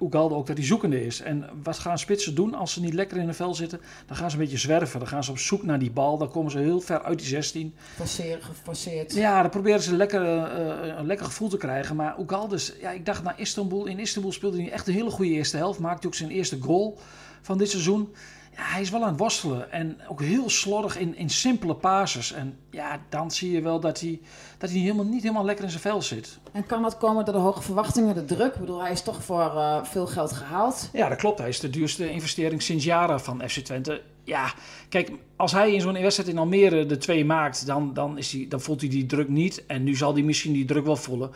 Oekalde 0.00 0.34
ook 0.34 0.46
dat 0.46 0.56
hij 0.56 0.66
zoekende 0.66 1.06
is. 1.06 1.20
En 1.20 1.48
wat 1.62 1.78
gaan 1.78 1.98
spitsen 1.98 2.34
doen 2.34 2.54
als 2.54 2.72
ze 2.72 2.80
niet 2.80 2.94
lekker 2.94 3.16
in 3.16 3.26
de 3.26 3.32
vel 3.32 3.54
zitten? 3.54 3.80
Dan 4.06 4.16
gaan 4.16 4.30
ze 4.30 4.36
een 4.36 4.42
beetje 4.42 4.58
zwerven. 4.58 4.98
Dan 4.98 5.08
gaan 5.08 5.24
ze 5.24 5.30
op 5.30 5.38
zoek 5.38 5.62
naar 5.62 5.78
die 5.78 5.90
bal. 5.90 6.18
Dan 6.18 6.30
komen 6.30 6.50
ze 6.50 6.58
heel 6.58 6.80
ver 6.80 7.02
uit 7.02 7.18
die 7.18 7.28
16. 7.28 7.74
Forceer, 7.94 8.38
geforceerd. 8.42 9.14
Ja, 9.14 9.40
dan 9.40 9.50
proberen 9.50 9.82
ze 9.82 9.96
lekker, 9.96 10.22
eh, 10.22 10.96
een 10.98 11.06
lekker 11.06 11.26
gevoel 11.26 11.48
te 11.48 11.56
krijgen. 11.56 11.96
Maar 11.96 12.18
Oegaldes, 12.18 12.72
ja, 12.80 12.90
ik 12.90 13.06
dacht 13.06 13.22
naar 13.22 13.40
Istanbul. 13.40 13.86
In 13.86 13.98
Istanbul 13.98 14.32
speelde 14.32 14.62
hij 14.62 14.70
echt 14.70 14.86
een 14.86 14.94
hele 14.94 15.10
goede 15.10 15.30
eerste 15.30 15.56
helft. 15.56 15.78
Maakte 15.78 16.06
ook 16.06 16.14
zijn 16.14 16.30
eerste 16.30 16.58
goal 16.60 16.98
van 17.42 17.58
dit 17.58 17.70
seizoen. 17.70 18.14
Ja, 18.56 18.62
hij 18.62 18.80
is 18.80 18.90
wel 18.90 19.02
aan 19.02 19.08
het 19.08 19.18
worstelen. 19.18 19.72
En 19.72 19.98
ook 20.08 20.22
heel 20.22 20.50
slordig 20.50 20.98
in, 20.98 21.16
in 21.16 21.30
simpele 21.30 21.74
passes. 21.74 22.32
En 22.32 22.58
ja, 22.70 23.00
dan 23.08 23.30
zie 23.30 23.50
je 23.50 23.60
wel 23.60 23.80
dat 23.80 24.00
hij, 24.00 24.20
dat 24.60 24.70
hij 24.70 24.78
helemaal, 24.78 25.04
niet 25.04 25.22
helemaal 25.22 25.44
lekker 25.44 25.64
in 25.64 25.70
zijn 25.70 25.82
vel 25.82 26.02
zit. 26.02 26.38
En 26.52 26.66
kan 26.66 26.82
dat 26.82 26.98
komen 26.98 27.24
door 27.24 27.34
de 27.34 27.40
hoge 27.40 27.62
verwachtingen, 27.62 28.14
de 28.14 28.24
druk? 28.24 28.54
Ik 28.54 28.60
bedoel, 28.60 28.82
hij 28.82 28.92
is 28.92 29.02
toch 29.02 29.22
voor 29.22 29.40
eh, 29.40 29.84
veel 29.84 30.06
geld 30.06 30.32
gehaald. 30.32 30.88
Ja, 30.92 31.08
dat 31.08 31.18
klopt. 31.18 31.38
Hij 31.38 31.48
is 31.48 31.60
de 31.60 31.70
duurste 31.70 32.10
investering 32.10 32.62
sinds 32.62 32.84
jaren 32.84 33.20
van 33.20 33.42
FC 33.48 33.58
Twente. 33.58 34.02
Ja, 34.24 34.54
kijk, 34.88 35.12
als 35.36 35.52
hij 35.52 35.72
in 35.72 35.80
zo'n 35.80 35.92
wedstrijd 35.92 36.28
in 36.28 36.38
Almere 36.38 36.86
de 36.86 36.98
twee 36.98 37.24
maakt, 37.24 37.66
dan, 37.66 37.94
dan, 37.94 38.18
is 38.18 38.32
hij, 38.32 38.46
dan 38.48 38.60
voelt 38.60 38.80
hij 38.80 38.90
die 38.90 39.06
druk 39.06 39.28
niet. 39.28 39.66
En 39.66 39.82
nu 39.82 39.96
zal 39.96 40.12
hij 40.12 40.22
misschien 40.22 40.52
die 40.52 40.64
druk 40.64 40.84
wel 40.84 40.96
voelen. 40.96 41.30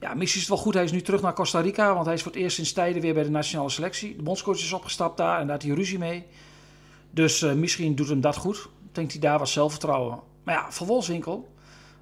Ja, 0.00 0.14
misschien 0.14 0.40
is 0.40 0.46
het 0.46 0.56
wel 0.56 0.64
goed. 0.64 0.74
Hij 0.74 0.84
is 0.84 0.92
nu 0.92 1.00
terug 1.00 1.22
naar 1.22 1.34
Costa 1.34 1.60
Rica, 1.60 1.94
want 1.94 2.06
hij 2.06 2.14
is 2.14 2.22
voor 2.22 2.32
het 2.32 2.40
eerst 2.40 2.54
sinds 2.54 2.72
tijden 2.72 3.02
weer 3.02 3.14
bij 3.14 3.22
de 3.22 3.30
nationale 3.30 3.70
selectie. 3.70 4.16
De 4.16 4.22
bondscoach 4.22 4.56
is 4.56 4.72
opgestapt 4.72 5.16
daar 5.16 5.40
en 5.40 5.46
daar 5.46 5.54
had 5.54 5.62
hij 5.62 5.74
ruzie 5.74 5.98
mee. 5.98 6.24
Dus 7.10 7.42
eh, 7.42 7.52
misschien 7.52 7.94
doet 7.94 8.08
hem 8.08 8.20
dat 8.20 8.36
goed. 8.36 8.68
Denkt 8.92 9.12
hij 9.12 9.20
daar 9.20 9.38
wat 9.38 9.48
zelfvertrouwen. 9.48 10.20
Maar 10.44 10.54
ja, 10.54 10.72
Van 10.72 10.86
Wolfswinkel, 10.86 11.48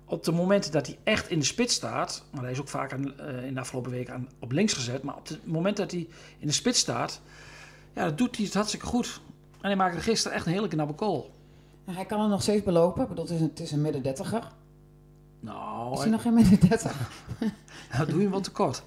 op 0.06 0.25
de 0.25 0.32
momenten 0.32 0.72
dat 0.72 0.86
hij 0.86 0.98
echt 1.04 1.30
in 1.30 1.38
de 1.38 1.44
spits 1.44 1.75
staat, 1.75 2.25
maar 2.30 2.42
hij 2.42 2.50
is 2.52 2.60
ook 2.60 2.68
vaak 2.68 2.92
aan, 2.92 3.18
eh, 3.18 3.44
in 3.44 3.54
de 3.54 3.60
afgelopen 3.60 3.90
weken 3.90 4.14
aan, 4.14 4.28
op 4.38 4.52
links 4.52 4.72
gezet, 4.72 5.02
maar 5.02 5.16
op 5.16 5.28
het 5.28 5.46
moment 5.46 5.76
dat 5.76 5.90
hij 5.90 6.08
in 6.38 6.46
de 6.46 6.52
spits 6.52 6.78
staat, 6.78 7.20
ja, 7.94 8.04
dat 8.04 8.18
doet 8.18 8.36
hij 8.36 8.44
het 8.44 8.54
hartstikke 8.54 8.86
goed. 8.86 9.20
En 9.60 9.66
hij 9.72 9.76
maakte 9.76 10.00
gisteren 10.00 10.36
echt 10.36 10.46
een 10.46 10.52
hele 10.52 10.68
knappe 10.68 10.94
goal. 10.96 11.30
En 11.84 11.94
hij 11.94 12.04
kan 12.04 12.20
er 12.22 12.28
nog 12.28 12.42
steeds 12.42 12.64
belopen. 12.64 13.02
Ik 13.02 13.08
bedoel, 13.08 13.25
het 13.25 13.32
is 13.34 13.40
een, 13.40 13.48
het 13.48 13.60
is 13.60 13.70
een 13.72 13.80
midden 13.80 14.02
dertiger. 14.02 14.48
Nou, 15.40 15.88
Is 15.92 15.98
hij- 15.98 16.00
hij 16.00 16.10
nog 16.10 16.22
geen 16.22 16.34
midden 16.34 16.68
dertig? 16.68 17.10
nou 17.92 18.06
doe 18.08 18.16
je 18.16 18.22
hem 18.22 18.30
wat 18.30 18.44
tekort. 18.44 18.82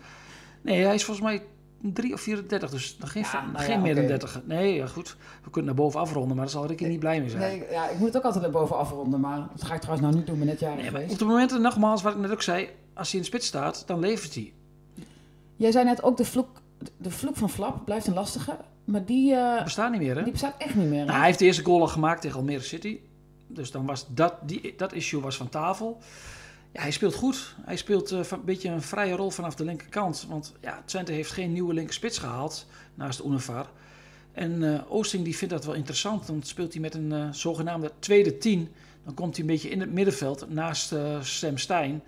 Nee, 0.62 0.84
hij 0.84 0.94
is 0.94 1.04
volgens 1.04 1.26
mij 1.26 1.44
3 1.82 2.14
of 2.14 2.22
34, 2.22 2.70
dus 2.70 2.98
geen, 3.00 3.24
Ja, 3.32 3.46
nou 3.54 3.66
geen 3.66 3.82
meer 3.82 3.96
dan 3.96 4.04
oké. 4.04 4.18
30. 4.18 4.42
Nee, 4.46 4.74
ja, 4.76 4.88
goed. 4.88 5.18
We 5.44 5.50
kunnen 5.50 5.66
naar 5.76 5.84
boven 5.84 6.00
afronden, 6.00 6.36
maar 6.36 6.46
daar 6.46 6.54
zal 6.54 6.66
Ricky 6.66 6.86
niet 6.86 7.00
blij 7.00 7.20
mee 7.20 7.30
zijn. 7.30 7.42
Nee, 7.42 7.70
ja, 7.72 7.90
ik 7.90 7.98
moet 7.98 8.08
het 8.08 8.18
ook 8.18 8.24
altijd 8.24 8.44
erboven 8.44 8.78
afronden. 8.78 9.20
Maar 9.20 9.48
dat 9.52 9.64
ga 9.64 9.74
ik 9.74 9.82
trouwens 9.82 10.08
nou 10.08 10.18
niet 10.18 10.28
doen. 10.28 10.38
Ben 10.38 10.48
net 10.48 10.60
Nee, 10.62 10.76
maar 10.76 10.84
geweest. 10.84 11.12
op 11.12 11.20
de 11.20 11.26
momenten, 11.26 11.62
nogmaals, 11.62 12.02
wat 12.02 12.14
ik 12.14 12.20
net 12.20 12.32
ook 12.32 12.42
zei, 12.42 12.70
als 12.94 13.08
hij 13.08 13.16
in 13.16 13.26
de 13.26 13.32
spits 13.32 13.48
staat, 13.48 13.84
dan 13.88 14.00
levert 14.00 14.34
hij. 14.34 14.54
Jij 15.56 15.72
zei 15.72 15.86
net 15.86 16.04
ook, 16.04 16.18
de 16.18 16.26
vloek, 16.26 16.48
de 16.98 17.12
vloek 17.12 17.36
van 17.36 17.50
Flap 17.50 17.86
blijft 17.86 18.08
een 18.08 18.14
lastige. 18.14 18.58
Maar 18.86 19.06
die, 19.06 19.36
eh, 19.36 19.64
Bestaat 19.64 19.92
niet 19.92 20.02
meer, 20.02 20.16
hè? 20.16 20.24
die 20.24 20.32
bestaat 20.32 20.56
echt 20.58 20.76
niet 20.76 20.90
meer. 20.90 21.06
Nou, 21.06 21.18
hij 21.18 21.26
heeft 21.26 21.40
de 21.40 21.46
eerste 21.46 21.64
goal 21.64 21.82
al 21.82 21.88
gemaakt 21.88 22.22
tegen 22.22 22.38
Almere 22.38 22.64
City. 22.64 23.00
Dus 23.48 23.72
dan 23.72 23.86
was 23.86 24.06
dat, 24.10 24.34
die, 24.42 24.74
dat 24.78 24.94
issue 24.94 25.22
was 25.22 25.36
van 25.38 25.50
tafel. 25.50 25.98
Ja, 26.72 26.82
hij 26.82 26.92
speelt 26.92 27.14
goed. 27.16 27.56
Hij 27.62 27.78
speelt 27.78 28.12
uh, 28.12 28.20
een 28.30 28.44
beetje 28.46 28.70
een 28.70 28.82
vrije 28.82 29.16
rol 29.16 29.30
vanaf 29.30 29.56
de 29.56 29.64
linkerkant. 29.64 30.26
Want 30.30 30.54
ja, 30.62 30.82
Twente 30.86 31.12
heeft 31.12 31.32
geen 31.32 31.54
nieuwe 31.54 31.74
linkerspits 31.74 32.18
gehaald 32.18 32.66
naast 32.96 33.24
Unevar. 33.24 33.70
En 34.32 34.62
uh, 34.62 34.92
Oosting 34.92 35.24
die 35.24 35.38
vindt 35.38 35.54
dat 35.54 35.66
wel 35.66 35.74
interessant. 35.74 36.28
Dan 36.28 36.44
speelt 36.44 36.74
hij 36.74 36.82
met 36.82 36.94
een 36.94 37.12
uh, 37.12 37.28
zogenaamde 37.32 37.92
tweede 38.00 38.38
tien. 38.38 38.70
Dan 39.04 39.14
komt 39.14 39.36
hij 39.36 39.46
een 39.46 39.52
beetje 39.52 39.70
in 39.70 39.80
het 39.80 39.92
middenveld 39.92 40.50
naast 40.50 40.92
uh, 40.92 41.22
Sam 41.22 41.58
Stein. 41.58 42.04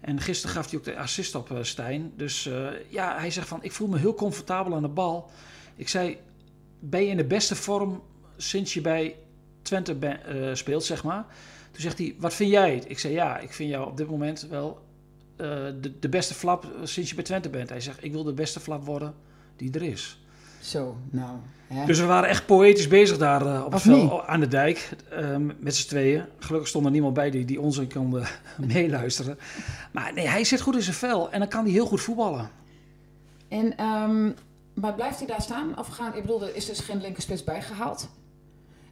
En 0.00 0.20
gisteren 0.20 0.56
gaf 0.56 0.70
hij 0.70 0.78
ook 0.78 0.84
de 0.84 0.96
assist 0.96 1.34
op 1.34 1.58
Stijn. 1.62 2.12
Dus 2.16 2.48
ja, 2.88 3.18
hij 3.18 3.30
zegt 3.30 3.48
van 3.48 3.62
ik 3.62 3.72
voel 3.72 3.88
me 3.88 3.98
heel 3.98 4.14
comfortabel 4.14 4.74
aan 4.74 4.82
de 4.82 4.88
bal. 4.88 5.30
Ik 5.76 5.88
zei, 5.88 6.18
ben 6.80 7.02
je 7.02 7.08
in 7.08 7.16
de 7.16 7.24
beste 7.24 7.56
vorm 7.56 8.02
sinds 8.36 8.74
je 8.74 8.80
bij 8.80 9.16
Twente 9.62 10.18
speelt, 10.52 10.84
zeg 10.84 11.04
maar. 11.04 11.26
Toen 11.72 11.80
zegt 11.80 11.98
hij, 11.98 12.14
wat 12.18 12.34
vind 12.34 12.50
jij? 12.50 12.82
Ik 12.86 12.98
zei, 12.98 13.14
ja, 13.14 13.38
ik 13.38 13.52
vind 13.52 13.70
jou 13.70 13.86
op 13.86 13.96
dit 13.96 14.10
moment 14.10 14.46
wel 14.50 14.80
de, 15.36 15.98
de 16.00 16.08
beste 16.08 16.34
flap 16.34 16.66
sinds 16.82 17.08
je 17.08 17.14
bij 17.14 17.24
Twente 17.24 17.48
bent. 17.48 17.68
Hij 17.68 17.80
zegt, 17.80 18.04
ik 18.04 18.12
wil 18.12 18.24
de 18.24 18.32
beste 18.32 18.60
flap 18.60 18.84
worden 18.84 19.14
die 19.56 19.72
er 19.72 19.82
is. 19.82 20.22
Zo, 20.60 20.96
nou. 21.10 21.36
Hè? 21.66 21.86
Dus 21.86 21.98
we 21.98 22.06
waren 22.06 22.28
echt 22.28 22.46
poëtisch 22.46 22.88
bezig 22.88 23.18
daar 23.18 23.46
uh, 23.46 23.62
op 23.64 23.72
het 23.72 23.82
veld, 23.82 24.26
aan 24.26 24.40
de 24.40 24.48
dijk 24.48 24.90
uh, 25.12 25.36
met 25.58 25.76
z'n 25.76 25.88
tweeën. 25.88 26.24
Gelukkig 26.38 26.68
stond 26.68 26.84
er 26.84 26.90
niemand 26.90 27.14
bij 27.14 27.30
die, 27.30 27.44
die 27.44 27.60
ons 27.60 27.80
kon 27.92 28.14
uh, 28.14 28.26
meeluisteren. 28.74 29.38
Maar 29.92 30.12
nee, 30.14 30.28
hij 30.28 30.44
zit 30.44 30.60
goed 30.60 30.74
in 30.74 30.82
zijn 30.82 30.96
vel 30.96 31.30
en 31.30 31.38
dan 31.38 31.48
kan 31.48 31.64
hij 31.64 31.72
heel 31.72 31.86
goed 31.86 32.00
voetballen. 32.00 32.50
En, 33.48 33.84
um, 33.84 34.34
maar 34.74 34.94
blijft 34.94 35.18
hij 35.18 35.26
daar 35.26 35.42
staan? 35.42 35.78
Of 35.78 35.86
gaan, 35.86 36.14
ik 36.14 36.22
bedoel, 36.22 36.42
er 36.42 36.56
is 36.56 36.66
dus 36.66 36.80
geen 36.80 37.00
linkerspits 37.00 37.44
bijgehaald. 37.44 38.08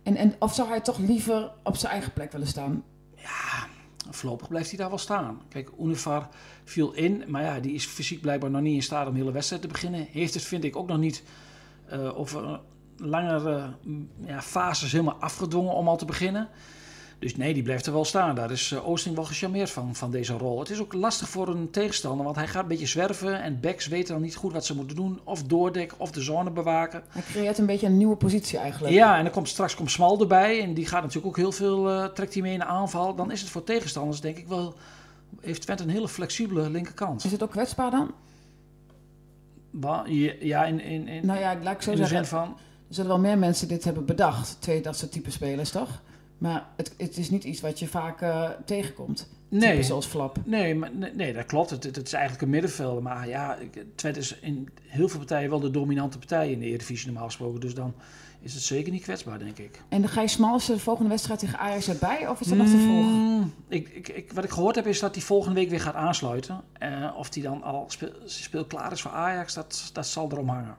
En, 0.02 0.16
en, 0.16 0.34
of 0.38 0.54
zou 0.54 0.68
hij 0.68 0.80
toch 0.80 0.98
liever 0.98 1.52
op 1.62 1.76
zijn 1.76 1.92
eigen 1.92 2.12
plek 2.12 2.32
willen 2.32 2.46
staan? 2.46 2.84
Ja, 3.16 3.66
voorlopig 4.10 4.48
blijft 4.48 4.68
hij 4.68 4.78
daar 4.78 4.88
wel 4.88 4.98
staan. 4.98 5.40
Kijk, 5.48 5.70
Univar 5.80 6.28
viel 6.64 6.92
in, 6.92 7.24
maar 7.26 7.42
ja, 7.42 7.60
die 7.60 7.72
is 7.72 7.86
fysiek 7.86 8.20
blijkbaar 8.20 8.50
nog 8.50 8.60
niet 8.60 8.74
in 8.74 8.82
staat 8.82 9.06
om 9.06 9.12
de 9.12 9.18
hele 9.18 9.32
wedstrijd 9.32 9.62
te 9.62 9.68
beginnen. 9.68 10.06
Heeft 10.10 10.34
het, 10.34 10.42
vind 10.42 10.64
ik, 10.64 10.76
ook 10.76 10.88
nog 10.88 10.98
niet 10.98 11.22
uh, 11.92 12.18
over 12.18 12.60
langere 12.96 13.74
ja, 14.24 14.42
fases 14.42 14.92
helemaal 14.92 15.20
afgedwongen 15.20 15.74
om 15.74 15.88
al 15.88 15.96
te 15.96 16.04
beginnen. 16.04 16.48
Dus 17.20 17.36
nee, 17.36 17.54
die 17.54 17.62
blijft 17.62 17.86
er 17.86 17.92
wel 17.92 18.04
staan. 18.04 18.34
Daar 18.34 18.50
is 18.50 18.70
uh, 18.70 18.88
Oosting 18.88 19.14
wel 19.14 19.24
gecharmeerd 19.24 19.70
van, 19.70 19.94
van 19.94 20.10
deze 20.10 20.32
rol. 20.32 20.58
Het 20.58 20.70
is 20.70 20.80
ook 20.80 20.92
lastig 20.92 21.28
voor 21.28 21.48
een 21.48 21.70
tegenstander, 21.70 22.24
want 22.24 22.36
hij 22.36 22.48
gaat 22.48 22.62
een 22.62 22.68
beetje 22.68 22.86
zwerven. 22.86 23.42
En 23.42 23.60
backs 23.60 23.86
weten 23.86 24.14
dan 24.14 24.22
niet 24.22 24.36
goed 24.36 24.52
wat 24.52 24.66
ze 24.66 24.74
moeten 24.74 24.96
doen. 24.96 25.20
Of 25.24 25.42
doordekken, 25.42 26.00
of 26.00 26.10
de 26.10 26.20
zone 26.20 26.50
bewaken. 26.50 27.02
Hij 27.08 27.22
creëert 27.22 27.58
een 27.58 27.66
beetje 27.66 27.86
een 27.86 27.96
nieuwe 27.96 28.16
positie 28.16 28.58
eigenlijk. 28.58 28.94
Ja, 28.94 29.16
en 29.16 29.24
dan 29.24 29.32
komt 29.32 29.48
straks 29.48 29.74
komt 29.74 29.90
Smal 29.90 30.20
erbij. 30.20 30.62
En 30.62 30.74
die 30.74 30.86
gaat 30.86 31.00
natuurlijk 31.02 31.26
ook 31.26 31.36
heel 31.36 31.52
veel, 31.52 31.90
uh, 31.90 32.04
trekt 32.04 32.32
hij 32.32 32.42
mee 32.42 32.52
in 32.52 32.58
de 32.58 32.64
aanval. 32.64 33.14
Dan 33.14 33.30
is 33.30 33.40
het 33.40 33.50
voor 33.50 33.64
tegenstanders 33.64 34.20
denk 34.20 34.36
ik 34.36 34.48
wel, 34.48 34.74
heeft 35.40 35.62
Twente 35.62 35.82
een 35.82 35.90
hele 35.90 36.08
flexibele 36.08 36.70
linkerkant. 36.70 37.24
Is 37.24 37.32
het 37.32 37.42
ook 37.42 37.50
kwetsbaar 37.50 37.90
dan? 37.90 38.10
Ja, 40.40 40.64
in, 40.64 40.80
in, 40.80 41.08
in, 41.08 41.26
nou 41.26 41.40
ja, 41.40 41.56
laat 41.62 41.74
ik 41.74 41.82
zo 41.82 41.90
in 41.90 41.96
zeggen. 41.96 42.16
zin 42.16 42.26
van... 42.26 42.56
Er 42.88 42.96
zullen 42.96 43.10
wel 43.10 43.20
meer 43.20 43.38
mensen 43.38 43.68
dit 43.68 43.84
hebben 43.84 44.04
bedacht. 44.04 44.56
Twee 44.60 44.82
dat 44.82 44.96
soort 44.96 45.12
type 45.12 45.30
spelers, 45.30 45.70
toch? 45.70 46.00
Maar 46.40 46.66
het, 46.76 46.94
het 46.96 47.16
is 47.16 47.30
niet 47.30 47.44
iets 47.44 47.60
wat 47.60 47.78
je 47.78 47.88
vaak 47.88 48.22
uh, 48.22 48.50
tegenkomt. 48.64 49.28
Nee. 49.48 49.82
Zoals 49.82 50.06
Flap. 50.06 50.36
Nee, 50.44 50.74
maar, 50.74 50.90
nee, 51.14 51.32
dat 51.32 51.46
klopt. 51.46 51.70
Het, 51.70 51.84
het, 51.84 52.06
is 52.06 52.12
eigenlijk 52.12 52.42
een 52.42 52.50
middenveld. 52.50 53.02
Maar 53.02 53.28
ja, 53.28 53.58
Twente 53.94 54.18
is 54.18 54.38
in 54.40 54.68
heel 54.86 55.08
veel 55.08 55.18
partijen 55.18 55.50
wel 55.50 55.60
de 55.60 55.70
dominante 55.70 56.18
partij 56.18 56.50
in 56.50 56.58
de 56.58 56.66
Eredivisie 56.66 57.06
normaal 57.06 57.26
gesproken. 57.26 57.60
Dus 57.60 57.74
dan 57.74 57.94
is 58.40 58.54
het 58.54 58.62
zeker 58.62 58.92
niet 58.92 59.02
kwetsbaar, 59.02 59.38
denk 59.38 59.58
ik. 59.58 59.82
En 59.88 60.00
dan 60.00 60.10
ga 60.10 60.20
je 60.20 60.28
Smals 60.28 60.66
de 60.66 60.78
volgende 60.78 61.10
wedstrijd 61.10 61.40
tegen 61.40 61.58
Ajax 61.58 61.88
erbij? 61.88 62.28
Of 62.28 62.40
is 62.40 62.46
dat 62.46 62.58
nog 62.58 62.68
te 62.68 62.78
volgen? 62.78 63.12
Mm, 63.12 63.52
ik, 63.68 63.88
ik, 63.88 64.08
ik, 64.08 64.32
wat 64.32 64.44
ik 64.44 64.50
gehoord 64.50 64.74
heb 64.74 64.86
is 64.86 65.00
dat 65.00 65.14
hij 65.14 65.24
volgende 65.24 65.60
week 65.60 65.70
weer 65.70 65.80
gaat 65.80 65.94
aansluiten. 65.94 66.60
Uh, 66.82 67.14
of 67.16 67.34
hij 67.34 67.42
dan 67.42 67.62
al 67.62 67.84
speel, 67.88 68.12
speel 68.24 68.64
klaar 68.64 68.92
is 68.92 69.02
voor 69.02 69.10
Ajax, 69.10 69.54
dat, 69.54 69.90
dat 69.92 70.06
zal 70.06 70.30
erom 70.30 70.48
hangen. 70.48 70.76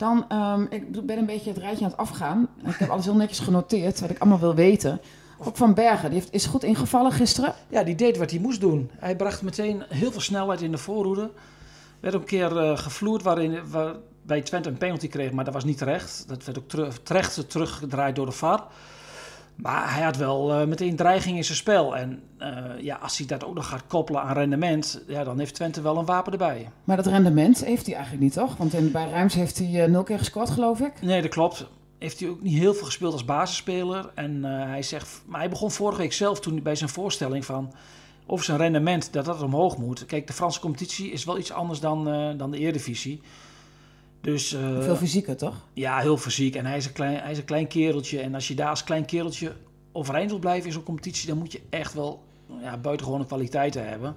Dan, 0.00 0.24
um, 0.32 0.66
ik 0.70 1.06
ben 1.06 1.18
een 1.18 1.26
beetje 1.26 1.50
het 1.50 1.58
rijtje 1.58 1.84
aan 1.84 1.90
het 1.90 2.00
afgaan. 2.00 2.48
Ik 2.66 2.74
heb 2.74 2.90
alles 2.90 3.04
heel 3.04 3.14
netjes 3.14 3.38
genoteerd, 3.38 4.00
wat 4.00 4.10
ik 4.10 4.18
allemaal 4.18 4.38
wil 4.38 4.54
weten. 4.54 5.00
Ook 5.38 5.56
Van 5.56 5.74
Bergen, 5.74 6.10
die 6.10 6.18
heeft, 6.18 6.32
is 6.32 6.46
goed 6.46 6.62
ingevallen 6.62 7.12
gisteren. 7.12 7.54
Ja, 7.68 7.82
die 7.82 7.94
deed 7.94 8.16
wat 8.16 8.30
hij 8.30 8.40
moest 8.40 8.60
doen. 8.60 8.90
Hij 8.98 9.16
bracht 9.16 9.42
meteen 9.42 9.82
heel 9.88 10.10
veel 10.10 10.20
snelheid 10.20 10.60
in 10.60 10.70
de 10.70 10.78
voorhoede. 10.78 11.30
Werd 12.00 12.14
een 12.14 12.24
keer 12.24 12.52
uh, 12.52 12.78
gevloerd 12.78 13.22
waarin, 13.22 13.70
waar, 13.70 13.94
bij 14.22 14.40
Twente 14.40 14.68
een 14.68 14.78
penalty 14.78 15.08
kreeg, 15.08 15.32
maar 15.32 15.44
dat 15.44 15.54
was 15.54 15.64
niet 15.64 15.78
terecht. 15.78 16.24
Dat 16.28 16.44
werd 16.44 16.58
ook 16.58 16.96
terecht 17.02 17.50
teruggedraaid 17.50 18.16
door 18.16 18.26
de 18.26 18.32
VAR. 18.32 18.66
Maar 19.62 19.94
hij 19.94 20.02
had 20.02 20.16
wel 20.16 20.60
uh, 20.60 20.66
meteen 20.66 20.96
dreiging 20.96 21.36
in 21.36 21.44
zijn 21.44 21.56
spel. 21.56 21.96
En 21.96 22.22
uh, 22.38 22.48
ja, 22.80 22.96
als 22.96 23.18
hij 23.18 23.26
dat 23.26 23.44
ook 23.44 23.54
nog 23.54 23.68
gaat 23.68 23.86
koppelen 23.86 24.22
aan 24.22 24.34
rendement, 24.34 25.02
ja, 25.06 25.24
dan 25.24 25.38
heeft 25.38 25.54
Twente 25.54 25.80
wel 25.80 25.96
een 25.96 26.04
wapen 26.04 26.32
erbij. 26.32 26.68
Maar 26.84 26.96
dat 26.96 27.06
rendement 27.06 27.64
heeft 27.64 27.86
hij 27.86 27.94
eigenlijk 27.94 28.24
niet, 28.24 28.32
toch? 28.32 28.56
Want 28.56 28.74
in, 28.74 28.90
bij 28.90 29.08
Rijms 29.08 29.34
heeft 29.34 29.58
hij 29.58 29.84
uh, 29.84 29.84
nul 29.84 30.02
keer 30.02 30.18
gescoord, 30.18 30.50
geloof 30.50 30.80
ik. 30.80 30.92
Nee, 31.02 31.22
dat 31.22 31.30
klopt. 31.30 31.66
Heeft 31.98 32.20
hij 32.20 32.28
ook 32.28 32.42
niet 32.42 32.58
heel 32.58 32.74
veel 32.74 32.84
gespeeld 32.84 33.12
als 33.12 33.24
basisspeler. 33.24 34.10
En 34.14 34.44
hij 34.44 34.82
zegt, 34.82 35.22
maar 35.26 35.40
hij 35.40 35.50
begon 35.50 35.70
vorige 35.70 36.00
week 36.00 36.12
zelf 36.12 36.40
toen 36.40 36.62
bij 36.62 36.74
zijn 36.74 36.90
voorstelling 36.90 37.44
van 37.44 37.72
over 38.26 38.44
zijn 38.44 38.58
rendement, 38.58 39.12
dat 39.12 39.24
dat 39.24 39.42
omhoog 39.42 39.78
moet. 39.78 40.06
Kijk, 40.06 40.26
de 40.26 40.32
Franse 40.32 40.60
competitie 40.60 41.10
is 41.10 41.24
wel 41.24 41.38
iets 41.38 41.52
anders 41.52 41.80
dan, 41.80 42.04
dan 42.36 42.50
de 42.50 42.58
Eredivisie. 42.58 43.20
Dus, 44.20 44.52
uh, 44.52 44.82
Veel 44.82 44.96
fysieker, 44.96 45.36
toch? 45.36 45.54
Ja, 45.72 45.98
heel 45.98 46.16
fysiek. 46.16 46.56
En 46.56 46.66
hij 46.66 46.76
is, 46.76 46.86
een 46.86 46.92
klein, 46.92 47.20
hij 47.20 47.30
is 47.30 47.38
een 47.38 47.44
klein 47.44 47.66
kereltje. 47.66 48.20
En 48.20 48.34
als 48.34 48.48
je 48.48 48.54
daar 48.54 48.68
als 48.68 48.84
klein 48.84 49.04
kereltje 49.04 49.52
overeind 49.92 50.30
wil 50.30 50.38
blijven 50.38 50.66
in 50.66 50.72
zo'n 50.72 50.82
competitie... 50.82 51.28
dan 51.28 51.38
moet 51.38 51.52
je 51.52 51.60
echt 51.70 51.94
wel 51.94 52.24
ja, 52.62 52.76
buitengewone 52.76 53.26
kwaliteiten 53.26 53.88
hebben. 53.88 54.16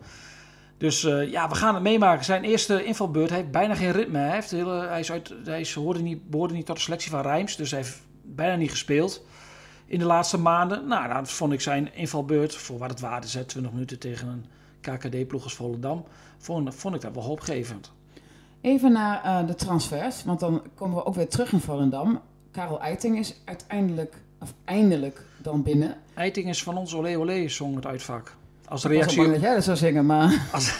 Dus 0.78 1.04
uh, 1.04 1.32
ja, 1.32 1.50
we 1.50 1.56
gaan 1.56 1.74
het 1.74 1.84
meemaken. 1.84 2.26
Zijn 2.26 2.44
eerste 2.44 2.84
invalbeurt 2.84 3.30
hij 3.30 3.38
heeft 3.38 3.52
bijna 3.52 3.76
geen 3.76 3.92
ritme. 3.92 4.18
Hij, 4.18 4.34
heeft 4.34 4.52
hele, 4.52 4.88
hij, 4.88 5.00
is 5.00 5.12
uit, 5.12 5.34
hij 5.44 5.60
is, 5.60 5.74
hoorde 5.74 6.02
niet, 6.02 6.30
behoorde 6.30 6.54
niet 6.54 6.66
tot 6.66 6.76
de 6.76 6.82
selectie 6.82 7.12
van 7.12 7.22
Rijms. 7.22 7.56
Dus 7.56 7.72
hij 7.72 7.80
heeft 7.80 8.02
bijna 8.22 8.56
niet 8.56 8.70
gespeeld 8.70 9.26
in 9.86 10.00
de 10.00 10.06
laatste 10.06 10.38
maanden. 10.38 10.88
Nou, 10.88 11.14
dat 11.14 11.32
vond 11.32 11.54
ik 11.54 11.62
zijn 11.62 11.96
invalbeurt, 11.96 12.56
voor 12.56 12.78
wat 12.78 12.90
het 12.90 13.00
waard 13.00 13.24
is... 13.24 13.32
20 13.32 13.72
minuten 13.72 14.00
tegen 14.00 14.28
een 14.28 14.46
KKD-ploeg 14.82 15.44
als 15.44 15.54
Volendam... 15.54 16.06
Vond, 16.38 16.76
vond 16.76 16.96
ik 16.96 17.02
dat 17.02 17.14
wel 17.14 17.24
hoopgevend. 17.24 17.92
Even 18.64 18.92
naar 18.92 19.26
uh, 19.26 19.48
de 19.48 19.56
transfers, 19.56 20.24
want 20.24 20.40
dan 20.40 20.62
komen 20.76 20.98
we 20.98 21.06
ook 21.06 21.16
weer 21.16 21.28
terug 21.28 21.52
in 21.52 21.60
Volendam. 21.60 22.20
Karel 22.52 22.82
Eiting 22.82 23.18
is 23.18 23.36
uiteindelijk, 23.46 24.16
of 24.42 24.54
eindelijk 24.66 25.22
dan 25.38 25.64
binnen. 25.64 25.96
Eiting 26.14 26.50
is 26.50 26.64
van 26.64 26.78
ons 26.78 26.96
olé 26.96 27.18
olé, 27.18 27.50
zong 27.50 27.76
het 27.76 27.86
uitvak. 27.86 28.36
Als 28.68 28.86
Ik 28.86 28.92
reactie... 28.92 29.18
was 29.18 29.28
dat 29.28 29.42
jij 29.42 29.54
dat 29.54 29.64
zou 29.64 29.78
zingen, 29.78 30.06
maar 30.06 30.48
Als... 30.52 30.80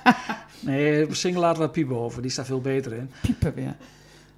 nee, 0.60 1.14
zingen 1.14 1.40
laten 1.40 1.62
we 1.62 1.68
Piepen 1.68 1.96
over, 1.96 2.22
die 2.22 2.30
staat 2.30 2.46
veel 2.46 2.60
beter 2.60 2.92
in. 2.92 3.10
piepen 3.22 3.54
weer. 3.54 3.76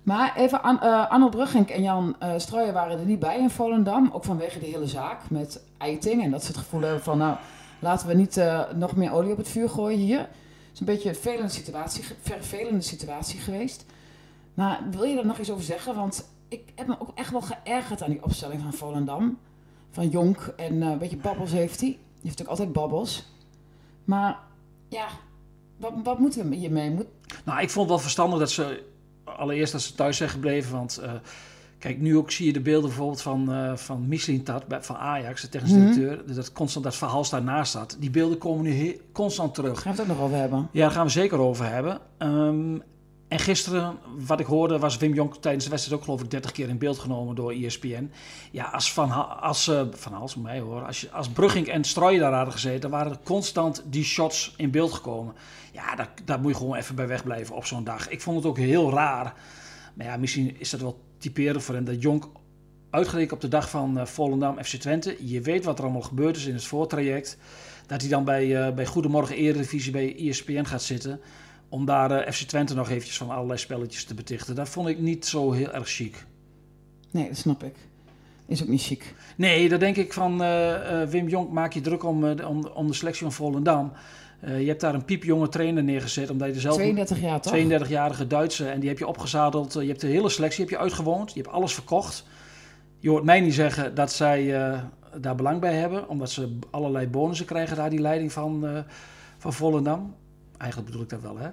Maar 0.03 0.37
even, 0.37 0.63
An 0.63 0.79
uh, 0.83 1.11
Arno 1.11 1.29
Bruggenk 1.29 1.69
en 1.71 1.83
Jan 1.83 2.17
uh, 2.23 2.33
Strooijen 2.37 2.75
waren 2.75 2.99
er 2.99 3.05
niet 3.05 3.19
bij 3.19 3.39
in 3.39 3.51
Volendam. 3.51 4.11
Ook 4.13 4.25
vanwege 4.25 4.59
de 4.59 4.67
hele 4.67 4.87
zaak 4.87 5.31
met 5.31 5.61
Eiting. 5.79 6.23
En 6.23 6.31
dat 6.31 6.43
ze 6.43 6.49
het 6.49 6.57
gevoel 6.57 6.81
hebben 6.81 7.03
van, 7.03 7.19
nou, 7.19 7.37
laten 7.79 8.09
we 8.09 8.15
niet 8.15 8.37
uh, 8.37 8.61
nog 8.75 8.97
meer 8.97 9.13
olie 9.13 9.33
op 9.33 9.37
het 9.37 9.49
vuur 9.49 9.69
gooien 9.69 9.99
hier. 9.99 10.29
Is 10.79 10.87
een 10.87 10.95
beetje 10.95 11.09
een 11.09 11.15
vervelende 11.15 11.53
situatie, 11.53 12.05
vervelende 12.21 12.81
situatie 12.81 13.41
geweest. 13.41 13.85
Maar 14.55 14.81
wil 14.91 15.05
je 15.05 15.19
er 15.19 15.27
nog 15.27 15.39
iets 15.39 15.51
over 15.51 15.65
zeggen? 15.65 15.95
Want 15.95 16.29
ik 16.49 16.73
heb 16.75 16.87
me 16.87 17.01
ook 17.01 17.11
echt 17.15 17.31
wel 17.31 17.41
geërgerd 17.41 18.03
aan 18.03 18.11
die 18.11 18.25
opstelling 18.25 18.63
van 18.63 18.73
Volendam. 18.73 19.39
Van 19.91 20.09
Jonk 20.09 20.55
en 20.57 20.83
een 20.83 20.99
beetje 20.99 21.17
babbels 21.17 21.51
heeft 21.51 21.81
hij. 21.81 21.89
Die 21.89 21.99
heeft 21.99 22.23
natuurlijk 22.23 22.49
altijd 22.49 22.73
babbels. 22.73 23.27
Maar 24.05 24.39
ja, 24.89 25.09
wat, 25.77 25.93
wat 26.05 26.19
moeten 26.19 26.49
we 26.49 26.57
hiermee? 26.57 26.91
Moet... 26.91 27.07
Nou, 27.45 27.61
ik 27.61 27.71
vond 27.71 27.81
het 27.81 27.89
wel 27.89 27.99
verstandig 27.99 28.39
dat 28.39 28.51
ze 28.51 28.85
allereerst 29.25 29.73
dat 29.73 29.83
ze 29.83 29.95
thuis 29.95 30.17
zijn 30.17 30.31
gebleven. 30.31 30.73
Want 30.73 31.01
uh, 31.03 31.13
kijk, 31.79 32.01
nu 32.01 32.17
ook 32.17 32.31
zie 32.31 32.47
je 32.47 32.53
de 32.53 32.61
beelden 32.61 32.89
bijvoorbeeld 32.89 33.23
van, 33.23 33.53
uh, 33.53 33.77
van 33.77 34.09
Mislintat 34.09 34.65
van 34.81 34.97
Ajax, 34.97 35.41
de 35.41 35.49
technisch 35.49 35.73
directeur. 35.73 36.13
Mm 36.13 36.23
-hmm. 36.27 36.35
Dat 36.35 36.53
constant 36.53 36.85
dat 36.85 36.97
verhaal 36.97 37.29
daarnaast 37.31 37.71
staat. 37.71 37.97
Die 38.01 38.11
beelden 38.11 38.39
komen 38.39 38.65
nu 38.65 39.01
constant 39.13 39.55
terug. 39.55 39.81
Gaan 39.81 39.95
we 39.95 40.01
het 40.01 40.11
ook 40.11 40.17
nog 40.17 40.25
over 40.25 40.37
hebben? 40.37 40.69
Ja, 40.73 40.81
daar 40.81 40.91
gaan 40.91 41.05
we 41.05 41.13
zeker 41.13 41.39
over 41.39 41.71
hebben. 41.71 42.01
Um, 42.19 42.83
en 43.29 43.39
gisteren, 43.39 43.99
wat 44.27 44.41
ik 44.41 44.47
hoorde, 44.47 44.79
was 44.79 44.97
Wim 44.97 45.15
Jonk 45.15 45.37
tijdens 45.37 45.65
de 45.65 45.71
wedstrijd 45.71 45.99
ook 45.99 46.05
geloof 46.05 46.23
ik 46.23 46.31
30 46.31 46.53
keer 46.53 46.69
in 46.69 46.79
beeld 46.79 46.99
genomen 46.99 47.35
door 47.35 47.53
ESPN. 47.53 48.11
Ja, 48.51 48.65
als 48.65 48.93
Van, 48.93 49.41
als, 49.41 49.69
uh, 49.69 49.83
van 49.91 50.13
Hals, 50.13 50.37
mij 50.37 50.61
hoor, 50.61 50.85
als, 50.85 51.01
je, 51.01 51.11
als 51.11 51.29
Brugging 51.29 51.67
en 51.69 51.85
Strooijen 51.85 52.21
daar 52.21 52.33
hadden 52.33 52.53
gezeten, 52.53 52.91
waren 52.91 53.13
er 53.13 53.19
constant 53.25 53.83
die 53.87 54.05
shots 54.05 54.55
in 54.57 54.71
beeld 54.71 54.93
gekomen. 54.93 55.35
Ja, 55.73 55.95
daar, 55.95 56.11
daar 56.25 56.41
moet 56.41 56.51
je 56.51 56.57
gewoon 56.57 56.77
even 56.77 56.95
bij 56.95 57.07
wegblijven 57.07 57.57
op 57.57 57.65
zo'n 57.65 57.85
dag. 57.85 58.09
Ik 58.09 58.21
vond 58.21 58.37
het 58.37 58.47
ook 58.47 58.59
heel 58.59 58.91
raar. 58.91 59.35
Maar 59.95 60.07
ja, 60.07 60.17
misschien 60.17 60.61
is 60.61 60.71
dat 60.71 60.81
wel 60.81 61.01
typerend 61.19 61.63
voor 61.63 61.75
hem 61.75 61.85
dat 61.85 62.03
Jonk 62.03 62.29
uitgerekend 62.91 63.33
op 63.33 63.41
de 63.41 63.49
dag 63.49 63.71
van 63.71 63.99
uh, 63.99 64.05
Volendam 64.05 64.65
FC 64.65 64.77
Twente, 64.77 65.17
je 65.21 65.41
weet 65.41 65.65
wat 65.65 65.79
er 65.79 65.85
allemaal 65.85 66.03
gebeurd 66.03 66.37
is 66.37 66.47
in 66.47 66.55
het 66.55 66.65
voortraject, 66.65 67.39
dat 67.87 68.01
hij 68.01 68.11
dan 68.11 68.25
bij, 68.25 68.47
uh, 68.69 68.75
bij 68.75 68.87
Goedemorgen 68.87 69.37
Eredivisie 69.37 69.93
bij 69.93 70.17
ESPN 70.17 70.65
gaat 70.65 70.83
zitten 70.83 71.21
om 71.69 71.85
daar 71.85 72.11
uh, 72.11 72.33
FC 72.33 72.43
Twente 72.43 72.75
nog 72.75 72.91
eventjes 72.91 73.17
van 73.17 73.31
allerlei 73.31 73.59
spelletjes 73.59 74.05
te 74.05 74.15
betichten. 74.15 74.55
Dat 74.55 74.69
vond 74.69 74.89
ik 74.89 74.99
niet 74.99 75.27
zo 75.27 75.53
heel 75.53 75.73
erg 75.73 75.89
chic. 75.89 76.27
Nee, 77.11 77.29
dat 77.29 77.37
snap 77.37 77.63
ik. 77.63 77.75
Is 78.49 78.63
ook 78.63 78.69
niet 78.69 78.83
chic. 78.83 79.15
Nee, 79.37 79.69
dat 79.69 79.81
denk 79.81 79.97
ik 79.97 80.13
van 80.13 80.43
eh, 80.43 81.03
eh, 81.03 81.09
Wim 81.09 81.29
Jonk 81.29 81.51
maak 81.51 81.73
je 81.73 81.81
druk 81.81 82.05
om, 82.05 82.25
eh, 82.25 82.49
om, 82.49 82.67
om 82.67 82.87
de 82.87 82.95
selectie 82.95 83.23
van 83.23 83.33
Volendam. 83.33 83.93
Eh, 84.41 84.61
je 84.61 84.67
hebt 84.69 84.81
daar 84.81 84.95
een 84.95 85.05
piepjonge 85.05 85.49
trainer 85.49 85.83
neergezet, 85.83 86.31
omdat 86.31 86.49
je 86.49 86.55
er 86.55 86.61
zelf 86.61 86.75
32 86.75 87.21
jaar 87.21 87.41
toch? 87.41 87.53
32-jarige 87.53 88.27
Duitse 88.27 88.69
en 88.69 88.81
die 88.81 88.89
heb 88.89 88.99
je 88.99 89.07
opgezadeld. 89.07 89.77
Eh, 89.77 89.83
Je 89.83 89.89
hebt 89.89 90.01
de 90.01 90.07
hele 90.07 90.29
selectie 90.29 90.61
heb 90.61 90.71
je 90.71 90.79
uitgewoond, 90.79 91.33
je 91.33 91.41
hebt 91.41 91.55
alles 91.55 91.75
verkocht. 91.75 92.25
Je 92.99 93.09
hoort 93.11 93.25
mij 93.25 93.41
niet 93.41 93.55
zeggen 93.55 93.95
dat 93.95 94.13
zij 94.13 94.55
eh, 94.63 94.79
daar 95.17 95.35
belang 95.35 95.61
bij 95.61 95.75
hebben, 95.75 96.09
omdat 96.09 96.31
ze 96.31 96.59
allerlei 96.71 97.09
bonussen 97.09 97.47
krijgen 97.47 97.77
daar 97.77 97.91
die 97.91 98.01
leiding 98.01 98.33
van, 98.33 98.67
eh, 98.67 98.79
van 99.39 99.53
Volendam. 99.53 100.15
Eigenlijk 100.57 100.91
bedoel 100.91 101.05
ik 101.05 101.11
dat 101.11 101.21
wel, 101.23 101.39
hè? 101.39 101.49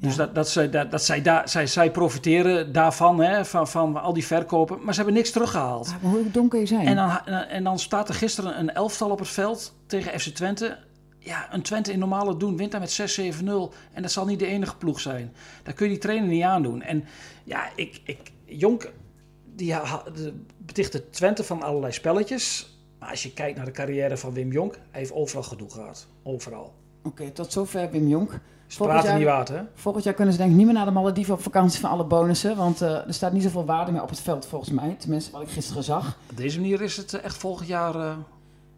Dus 0.00 0.16
dat, 0.16 0.34
dat, 0.34 0.48
zij, 0.48 0.70
dat, 0.70 0.90
dat 0.90 1.02
zij, 1.02 1.22
daar, 1.22 1.48
zij, 1.48 1.66
zij 1.66 1.90
profiteren 1.90 2.72
daarvan, 2.72 3.20
hè, 3.20 3.44
van, 3.44 3.68
van 3.68 4.02
al 4.02 4.12
die 4.12 4.26
verkopen, 4.26 4.78
maar 4.82 4.94
ze 4.94 5.00
hebben 5.00 5.16
niks 5.18 5.30
teruggehaald. 5.30 5.86
Ah, 5.86 6.02
maar 6.02 6.12
hoe 6.12 6.30
dom 6.30 6.48
kun 6.48 6.60
je 6.60 6.66
zijn? 6.66 6.86
En 6.86 6.96
dan, 6.96 7.26
en 7.48 7.64
dan 7.64 7.78
staat 7.78 8.08
er 8.08 8.14
gisteren 8.14 8.58
een 8.58 8.74
elftal 8.74 9.10
op 9.10 9.18
het 9.18 9.28
veld 9.28 9.74
tegen 9.86 10.20
FC 10.20 10.28
Twente. 10.28 10.76
Ja, 11.28 11.54
een 11.54 11.62
Twente 11.62 11.92
in 11.92 11.98
normale 11.98 12.36
doen 12.36 12.56
wint 12.56 12.70
daar 12.70 12.80
met 12.80 13.18
6-7-0. 13.40 13.44
En 13.92 14.02
dat 14.02 14.10
zal 14.10 14.26
niet 14.26 14.38
de 14.38 14.46
enige 14.46 14.76
ploeg 14.76 15.00
zijn. 15.00 15.32
Daar 15.62 15.74
kun 15.74 15.86
je 15.86 15.92
die 15.92 16.00
trainer 16.00 16.28
niet 16.28 16.42
aandoen. 16.42 16.82
En 16.82 17.04
ja, 17.44 17.68
ik, 17.74 18.00
ik, 18.04 18.32
Jonk, 18.44 18.90
die 19.54 19.74
betichtte 20.58 21.10
Twente 21.10 21.44
van 21.44 21.62
allerlei 21.62 21.92
spelletjes. 21.92 22.76
Maar 22.98 23.10
als 23.10 23.22
je 23.22 23.32
kijkt 23.32 23.56
naar 23.56 23.64
de 23.64 23.70
carrière 23.70 24.16
van 24.16 24.32
Wim 24.32 24.52
Jonk, 24.52 24.74
hij 24.74 25.00
heeft 25.00 25.12
overal 25.12 25.42
gedoe 25.42 25.70
gehad. 25.70 26.06
Overal. 26.22 26.74
Oké, 27.02 27.30
tot 27.30 27.52
zover 27.52 27.90
Wim 27.90 28.08
Jonk. 28.08 28.40
Volgend 28.66 28.98
praten 28.98 29.08
jaar- 29.08 29.18
niet 29.18 29.28
waard, 29.28 29.48
hè? 29.48 29.62
Volgend 29.74 30.04
jaar 30.04 30.14
kunnen 30.14 30.32
ze 30.32 30.38
denk 30.38 30.50
ik 30.50 30.56
niet 30.56 30.66
meer 30.66 30.74
naar 30.74 30.84
de 30.84 30.90
Malediven 30.90 31.34
op 31.34 31.42
vakantie 31.42 31.80
van 31.80 31.90
alle 31.90 32.04
bonussen. 32.04 32.56
Want 32.56 32.82
eh, 32.82 33.06
er 33.06 33.14
staat 33.14 33.32
niet 33.32 33.42
zoveel 33.42 33.64
waarde 33.64 33.92
meer 33.92 34.02
op 34.02 34.08
het 34.08 34.20
veld 34.20 34.46
volgens 34.46 34.70
mij. 34.70 34.96
Tenminste, 34.98 35.30
wat 35.30 35.42
ik 35.42 35.48
gisteren 35.48 35.82
zag. 35.82 36.18
Op 36.30 36.36
deze 36.36 36.60
manier 36.60 36.82
is 36.82 36.96
het 36.96 37.14
eh, 37.14 37.24
echt 37.24 37.36
volgend 37.36 37.68
jaar 37.68 37.94
eh, 37.94 38.16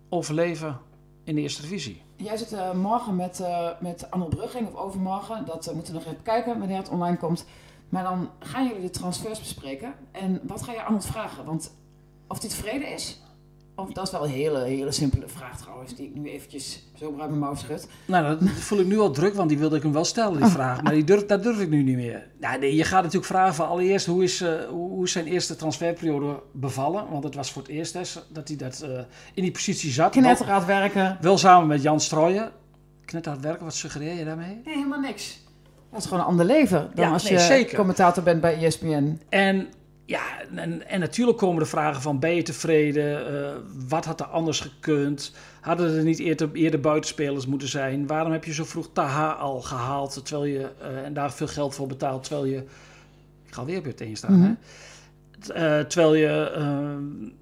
overleven 0.09 0.78
in 1.25 1.35
de 1.35 1.41
eerste 1.41 1.62
divisie. 1.62 2.03
Jij 2.17 2.37
zit 2.37 2.53
eh, 2.53 2.73
morgen 2.73 3.17
met, 3.17 3.41
eh 3.41 3.69
met 3.81 4.11
Arnold 4.11 4.35
Brugging, 4.35 4.69
of 4.69 4.75
overmorgen. 4.75 5.47
Dat 5.47 5.67
eh, 5.67 5.75
moeten 5.75 5.93
we 5.93 5.99
nog 5.99 6.09
even 6.09 6.23
kijken 6.23 6.59
wanneer 6.59 6.77
het 6.77 6.89
online 6.89 7.17
komt. 7.17 7.45
Maar 7.89 8.03
dan 8.03 8.31
gaan 8.39 8.67
jullie 8.67 8.83
de 8.83 8.91
transfers 8.91 9.39
bespreken. 9.39 9.95
En 10.12 10.41
wat 10.43 10.62
ga 10.62 10.73
je 10.73 10.83
Arnold 10.83 11.07
vragen? 11.07 11.45
Want 11.45 11.75
of 12.29 12.41
hij 12.41 12.49
tevreden 12.49 12.93
is? 12.93 13.21
Of 13.80 13.92
dat 13.92 14.04
is 14.06 14.10
wel 14.12 14.25
een 14.25 14.30
hele, 14.30 14.64
hele 14.64 14.92
simpele 14.92 15.28
vraag 15.28 15.60
trouwens, 15.60 15.94
die 15.94 16.06
ik 16.06 16.14
nu 16.14 16.28
eventjes 16.30 16.82
zo 16.99 17.06
uit 17.06 17.28
mijn 17.28 17.38
mouw 17.38 17.54
schud. 17.54 17.88
Nou, 18.06 18.38
dat 18.38 18.49
voel 18.50 18.78
ik 18.80 18.87
nu 18.87 18.99
al 18.99 19.10
druk, 19.10 19.34
want 19.34 19.49
die 19.49 19.58
wilde 19.58 19.76
ik 19.76 19.82
hem 19.82 19.92
wel 19.92 20.04
stellen, 20.04 20.40
die 20.40 20.50
vraag. 20.50 20.82
Maar 20.82 20.92
die 20.92 21.04
durf, 21.04 21.26
dat 21.26 21.42
durf 21.42 21.60
ik 21.60 21.68
nu 21.68 21.82
niet 21.82 21.96
meer. 21.96 22.26
Nou, 22.40 22.58
nee, 22.58 22.75
je 22.75 22.84
gaat 22.84 23.02
natuurlijk 23.02 23.32
vragen 23.32 23.54
van 23.54 23.68
allereerst, 23.68 24.06
hoe 24.06 24.22
is, 24.22 24.40
eh, 24.40 24.52
hoe 24.68 25.04
is 25.04 25.12
zijn 25.12 25.26
eerste 25.26 25.56
transferperiode 25.56 26.42
bevallen? 26.52 27.04
Want 27.10 27.25
het 27.25 27.34
was 27.34 27.52
voor 27.52 27.62
het 27.62 27.70
eerst 27.70 27.92
hè, 27.94 28.00
dat 28.28 28.49
hij 28.49 28.56
dat, 28.56 28.80
eh, 28.80 28.99
in 29.34 29.42
die 29.42 29.52
positie 29.52 29.90
zat. 29.90 30.14
Wel, 30.14 30.22
Knetterraad 30.22 30.64
werken. 30.64 31.18
wel 31.20 31.38
samen 31.38 31.66
met 31.68 31.82
Jan 31.82 32.00
Strooijen. 32.00 32.50
Knetterhard 33.04 33.42
werken, 33.44 33.64
wat 33.64 33.75
suggereer 33.75 34.14
je 34.18 34.25
daarmee? 34.25 34.60
Nee, 34.64 34.75
helemaal 34.75 35.00
niks. 35.00 35.38
Dat 35.90 35.99
is 36.00 36.04
gewoon 36.06 36.20
een 36.20 36.28
ander 36.28 36.46
leven 36.46 36.90
dan 36.94 37.04
Ja, 37.06 37.12
als 37.12 37.22
nee, 37.22 37.32
je 37.32 37.38
zeker. 37.38 37.76
commentator 37.76 38.22
bent 38.22 38.40
bij 38.40 38.64
ESPN. 38.64 39.20
En 39.28 39.68
ja, 40.11 40.23
en, 40.55 40.88
en 40.88 41.00
natuurlijk 41.00 41.38
komen 41.38 41.62
de 41.62 41.69
vragen 41.69 42.02
van 42.02 42.19
ben 42.19 42.35
je 42.35 42.43
tevreden? 42.43 43.26
Eh, 43.45 43.52
wat 43.88 44.05
had 44.05 44.21
er 44.21 44.26
anders 44.26 44.61
gekund? 44.61 45.33
Hadden 45.61 45.97
er 45.97 46.02
niet 46.05 46.19
eerder, 46.19 46.50
eerder 46.52 46.81
buitenspelers 46.81 47.47
moeten 47.47 47.69
zijn? 47.69 48.07
Waarom 48.07 48.33
heb 48.33 48.45
je 48.45 48.52
zo 48.52 48.64
vroeg 48.64 48.88
Taha 48.93 49.31
al 49.33 49.61
gehaald 49.61 50.21
terwijl 50.26 50.45
je, 50.52 50.69
eh, 50.81 51.05
en 51.05 51.12
daar 51.14 51.33
veel 51.33 51.47
geld 51.47 51.75
voor 51.75 51.87
betaald 51.87 52.23
terwijl 52.25 52.45
je... 52.47 52.57
Ik 53.47 53.55
ga 53.55 53.64
weer 53.64 53.83
meteen 53.85 54.17
staan, 54.17 54.38
Mhm. 54.38 54.43
hè? 54.43 54.52
Eh, 55.55 55.85
terwijl 55.85 56.14
je 56.14 56.52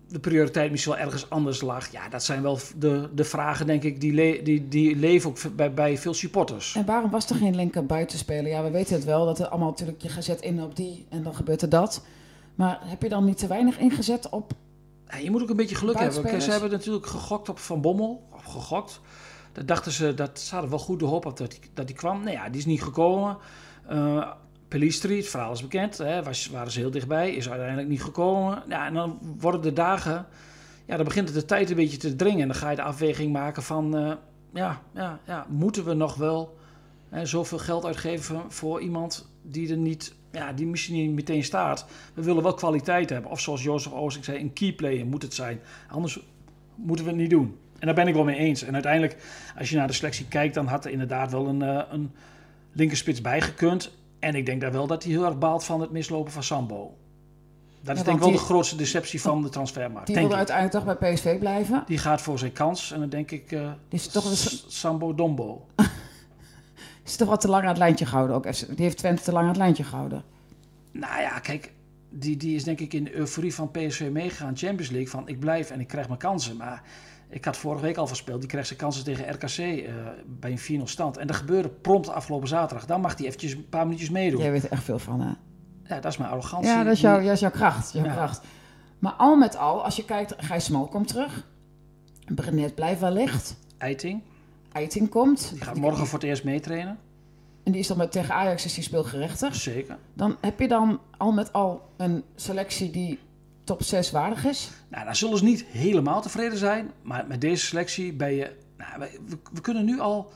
de 0.09 0.19
prioriteit 0.19 0.71
misschien 0.71 0.93
wel 0.93 1.03
ergens 1.03 1.31
anders 1.31 1.61
lag. 1.61 1.93
Ja, 1.93 2.09
dat 2.09 2.25
zijn 2.25 2.43
wel 2.43 2.59
de, 2.77 3.09
de 3.15 3.25
vragen, 3.25 3.67
denk 3.67 3.83
ik, 3.83 4.01
die, 4.01 4.13
le- 4.13 4.41
die, 4.43 4.69
die 4.69 4.97
leven 4.97 5.31
ook 5.31 5.57
bij, 5.57 5.73
bij 5.75 5.99
veel 5.99 6.15
supporters. 6.15 6.75
En 6.75 6.85
waarom 6.87 7.11
was 7.11 7.31
er 7.31 7.37
geen 7.37 7.57
linker 7.57 7.87
buitenspeler? 7.87 8.51
Ja, 8.51 8.63
we 8.63 8.71
weten 8.71 8.95
het 8.95 9.05
wel, 9.05 9.25
dat 9.25 9.39
er 9.39 9.47
allemaal 9.49 9.69
natuurlijk, 9.69 10.03
je 10.03 10.09
gaat 10.09 10.25
zet 10.25 10.41
in 10.41 10.63
op 10.63 10.77
die 10.77 11.07
en 11.09 11.23
dan 11.23 11.35
gebeurt 11.35 11.63
er 11.63 11.69
dat. 11.69 12.03
Maar 12.59 12.81
heb 12.83 13.03
je 13.03 13.09
dan 13.09 13.25
niet 13.25 13.39
te 13.39 13.47
weinig 13.47 13.79
ingezet 13.79 14.29
op... 14.29 14.53
Ja, 15.09 15.17
je 15.17 15.31
moet 15.31 15.43
ook 15.43 15.51
een 15.51 15.57
beetje 15.57 15.75
geluk 15.75 15.99
hebben. 15.99 16.43
Ze 16.43 16.51
hebben 16.51 16.71
natuurlijk 16.71 17.07
gegokt 17.07 17.49
op 17.49 17.59
Van 17.59 17.81
Bommel. 17.81 18.29
Of 18.33 18.45
gegokt. 18.45 19.01
Dat 19.53 19.69
dachten 19.69 19.93
ze, 19.93 20.15
dat 20.15 20.41
ze 20.41 20.53
hadden 20.53 20.71
wel 20.71 20.79
goed 20.79 20.99
de 20.99 21.05
hoop 21.05 21.27
op 21.27 21.37
dat 21.37 21.53
hij 21.53 21.61
dat 21.75 21.87
die 21.87 21.97
kwam. 21.97 22.23
Nou 22.23 22.31
ja, 22.31 22.49
die 22.49 22.59
is 22.59 22.67
niet 22.67 22.83
gekomen. 22.83 23.37
Eh 23.89 24.31
Pelistri, 24.69 25.17
het 25.17 25.29
verhaal 25.29 25.53
is 25.53 25.63
bekend. 25.63 25.99
Hè, 25.99 26.23
was, 26.23 26.49
waren 26.49 26.73
ze 26.73 26.79
heel 26.79 26.91
dichtbij. 26.91 27.35
Is 27.35 27.49
uiteindelijk 27.49 27.89
niet 27.89 28.03
gekomen. 28.03 28.63
Ja, 28.69 28.87
en 28.87 28.95
dan 28.95 29.19
worden 29.39 29.61
de 29.61 29.73
dagen... 29.73 30.27
Ja, 30.87 30.97
dan 30.97 31.05
begint 31.05 31.29
het 31.29 31.37
de 31.37 31.45
tijd 31.45 31.71
een 31.71 31.77
beetje 31.77 31.97
te 31.97 32.17
dringen. 32.17 32.41
En 32.41 32.49
dan 32.49 32.57
ga 32.57 32.71
je 32.71 32.77
de 32.77 32.83
afweging 32.83 33.33
maken 33.33 33.63
van... 33.63 33.97
eh, 33.97 34.13
ja, 34.53 34.81
ja, 34.95 35.19
ja, 35.27 35.47
moeten 35.49 35.85
we 35.85 35.95
nog 35.95 36.15
wel 36.15 36.59
hè, 37.09 37.27
zoveel 37.27 37.59
geld 37.59 37.85
uitgeven 37.85 38.43
voor 38.49 38.81
iemand 38.81 39.29
die 39.43 39.71
er 39.71 39.77
niet... 39.77 40.15
Ja, 40.33 40.53
die 40.53 40.67
misschien 40.67 40.95
niet 40.95 41.13
meteen 41.15 41.45
staat. 41.45 41.87
We 42.15 42.23
willen 42.23 42.43
wel 42.43 42.55
kwaliteit 42.55 43.11
hebben. 43.11 43.31
Of 43.31 43.41
zoals 43.41 43.63
Jozef 43.63 43.93
Oosting 43.93 44.25
zei, 44.25 44.39
een 44.39 44.53
key 44.53 44.73
player 44.73 45.07
moet 45.07 45.23
het 45.23 45.35
zijn. 45.35 45.61
Anders 45.91 46.19
moeten 46.75 47.05
we 47.05 47.11
het 47.11 47.21
niet 47.21 47.31
doen. 47.31 47.57
En 47.79 47.87
daar 47.87 47.95
ben 47.95 48.09
ik 48.09 48.15
wel 48.15 48.25
mee 48.25 48.37
eens. 48.39 48.63
En 48.63 48.73
uiteindelijk, 48.75 49.17
als 49.59 49.71
je 49.71 49.77
naar 49.77 49.87
de 49.87 49.93
selectie 49.93 50.27
kijkt, 50.27 50.55
dan 50.55 50.67
had 50.67 50.85
er 50.85 50.91
inderdaad 50.91 51.31
wel 51.31 51.47
een, 51.47 51.63
eh, 51.63 51.83
een 51.91 52.11
linkerspits 52.73 53.21
bijgekund. 53.21 53.91
En 54.19 54.35
ik 54.35 54.47
denk 54.47 54.61
daar 54.61 54.73
wel 54.73 54.87
dat 54.87 55.03
hij 55.03 55.13
heel 55.13 55.25
erg 55.25 55.39
baalt 55.39 55.65
van 55.65 55.81
het 55.81 55.91
mislopen 55.91 56.33
van 56.33 56.43
Sambo. 56.43 56.95
Dat 57.81 57.95
is 57.95 58.01
Ja, 58.01 58.07
denk 58.07 58.17
ik 58.19 58.23
wel 58.25 58.33
de 58.33 58.39
grootste 58.39 58.77
deceptie 58.77 59.21
van 59.21 59.43
de 59.43 59.49
transfermarkt. 59.49 60.07
Die 60.07 60.17
ik. 60.21 60.33
uiteindelijk 60.33 60.85
toch 60.85 60.99
bij 60.99 61.13
PSV 61.15 61.39
blijven. 61.39 61.83
Die 61.87 61.99
gaat 61.99 62.21
voor 62.21 62.39
zijn 62.39 62.53
kans. 62.53 62.93
En 62.93 63.01
dan 63.01 63.09
denk 63.09 63.31
ik, 63.31 63.53
eh, 63.53 63.71
is 63.89 64.07
toch, 64.09 64.25
S- 64.37 64.65
Sambo 64.69 65.15
Dombo. 65.15 65.67
is 67.09 67.17
toch 67.17 67.29
wat 67.29 67.41
te 67.41 67.49
lang 67.49 67.63
aan 67.63 67.69
het 67.69 67.79
lijntje 67.79 68.07
gehouden. 68.07 68.37
Ook. 68.37 68.43
Die 68.43 68.85
heeft 68.85 68.97
Twente 68.99 69.23
te 69.23 69.33
lang 69.33 69.43
aan 69.43 69.51
het 69.51 69.59
lijntje 69.59 69.85
gehouden. 69.85 70.23
Nou 70.93 71.21
ja, 71.21 71.39
kijk, 71.39 71.73
die, 72.11 72.37
die 72.37 72.55
is 72.55 72.65
denk 72.65 72.81
ik 72.81 72.93
in 72.93 73.05
de 73.05 73.15
euforie 73.15 73.55
van 73.55 73.71
PSV 73.71 74.09
meegegaan. 74.13 74.57
Champions 74.57 74.91
League, 74.91 75.09
van 75.11 75.29
ik 75.29 75.41
blijf 75.41 75.71
en 75.71 75.81
ik 75.81 75.87
krijg 75.87 76.07
mijn 76.07 76.19
kansen. 76.19 76.57
Maar 76.57 76.83
ik 77.29 77.45
had 77.45 77.57
vorige 77.57 77.83
week 77.83 77.97
al 77.97 78.07
voorspeld, 78.07 78.41
die 78.41 78.49
krijgt 78.49 78.67
zijn 78.69 78.79
kansen 78.79 79.05
tegen 79.05 79.33
RKC 79.33 79.59
eh, 79.59 79.93
bij 80.27 80.57
een 80.69 80.81
4-0 80.81 80.83
stand. 80.85 81.17
En 81.17 81.27
dat 81.27 81.37
gebeurde 81.37 81.69
prompt 81.69 82.09
afgelopen 82.09 82.49
zaterdag. 82.49 82.87
Dan 82.87 83.01
mag 83.01 83.17
hij 83.17 83.27
eventjes 83.27 83.53
een 83.53 83.69
paar 83.69 83.85
minuutjes 83.85 84.11
meedoen. 84.11 84.41
Jij 84.41 84.51
weet 84.51 84.65
er 84.65 84.71
echt 84.73 84.83
veel 84.85 84.99
van, 84.99 85.21
hè? 85.21 85.31
Ja, 85.95 86.01
dat 86.01 86.13
is 86.13 86.17
mijn 86.19 86.31
arrogantie. 86.31 86.71
Ja, 86.71 86.85
dat 86.85 86.93
is, 86.93 87.01
jouw, 87.01 87.23
dat 87.23 87.33
is 87.33 87.41
jouw 87.41 87.51
kracht. 87.51 87.93
Jouw 87.93 88.05
Ja. 88.05 88.13
kracht. 88.13 88.41
Maar 88.99 89.13
al 89.13 89.37
met 89.37 89.57
al, 89.57 89.85
als 89.85 89.97
je 89.97 90.05
kijkt, 90.05 90.35
Gijs 90.37 90.65
Smal 90.65 90.87
komt 90.87 91.09
terug. 91.09 91.47
Brenet 92.35 92.75
blijft 92.75 93.01
wellicht. 93.01 93.57
Eiting, 93.79 94.23
Eiting 94.79 95.09
komt. 95.09 95.51
die 95.53 95.63
gaat 95.63 95.77
morgen 95.77 96.07
voor 96.07 96.19
het 96.19 96.29
eerst 96.29 96.45
meetrainen. 96.45 96.99
En 97.63 97.73
die 97.73 97.81
is 97.81 97.87
dan 97.87 97.97
met, 97.97 98.13
tegen 98.13 98.35
Ajax 98.35 98.65
is 98.65 98.75
die 98.75 98.83
speelgerechtig. 98.83 99.55
Zeker. 99.55 99.99
Dan 100.15 100.37
heb 100.41 100.61
je 100.61 100.69
dan 100.69 101.01
al 101.17 101.33
met 101.33 101.53
al 101.53 101.89
een 101.97 102.25
selectie 102.35 102.91
die 102.91 103.19
top 103.65 103.83
6 103.83 104.11
waardig 104.11 104.45
is. 104.45 104.71
Nou, 104.89 105.05
dan 105.05 105.17
zullen 105.17 105.39
ze 105.39 105.45
niet 105.45 105.65
helemaal 105.65 106.23
tevreden 106.23 106.59
zijn. 106.59 106.91
Maar 107.03 107.25
met 107.27 107.41
deze 107.41 107.67
selectie 107.67 108.13
ben 108.13 108.35
je... 108.35 108.57
Nou, 108.77 109.11
we, 109.53 109.61
kunnen 109.61 109.85
nu 109.85 110.01
al... 110.01 110.31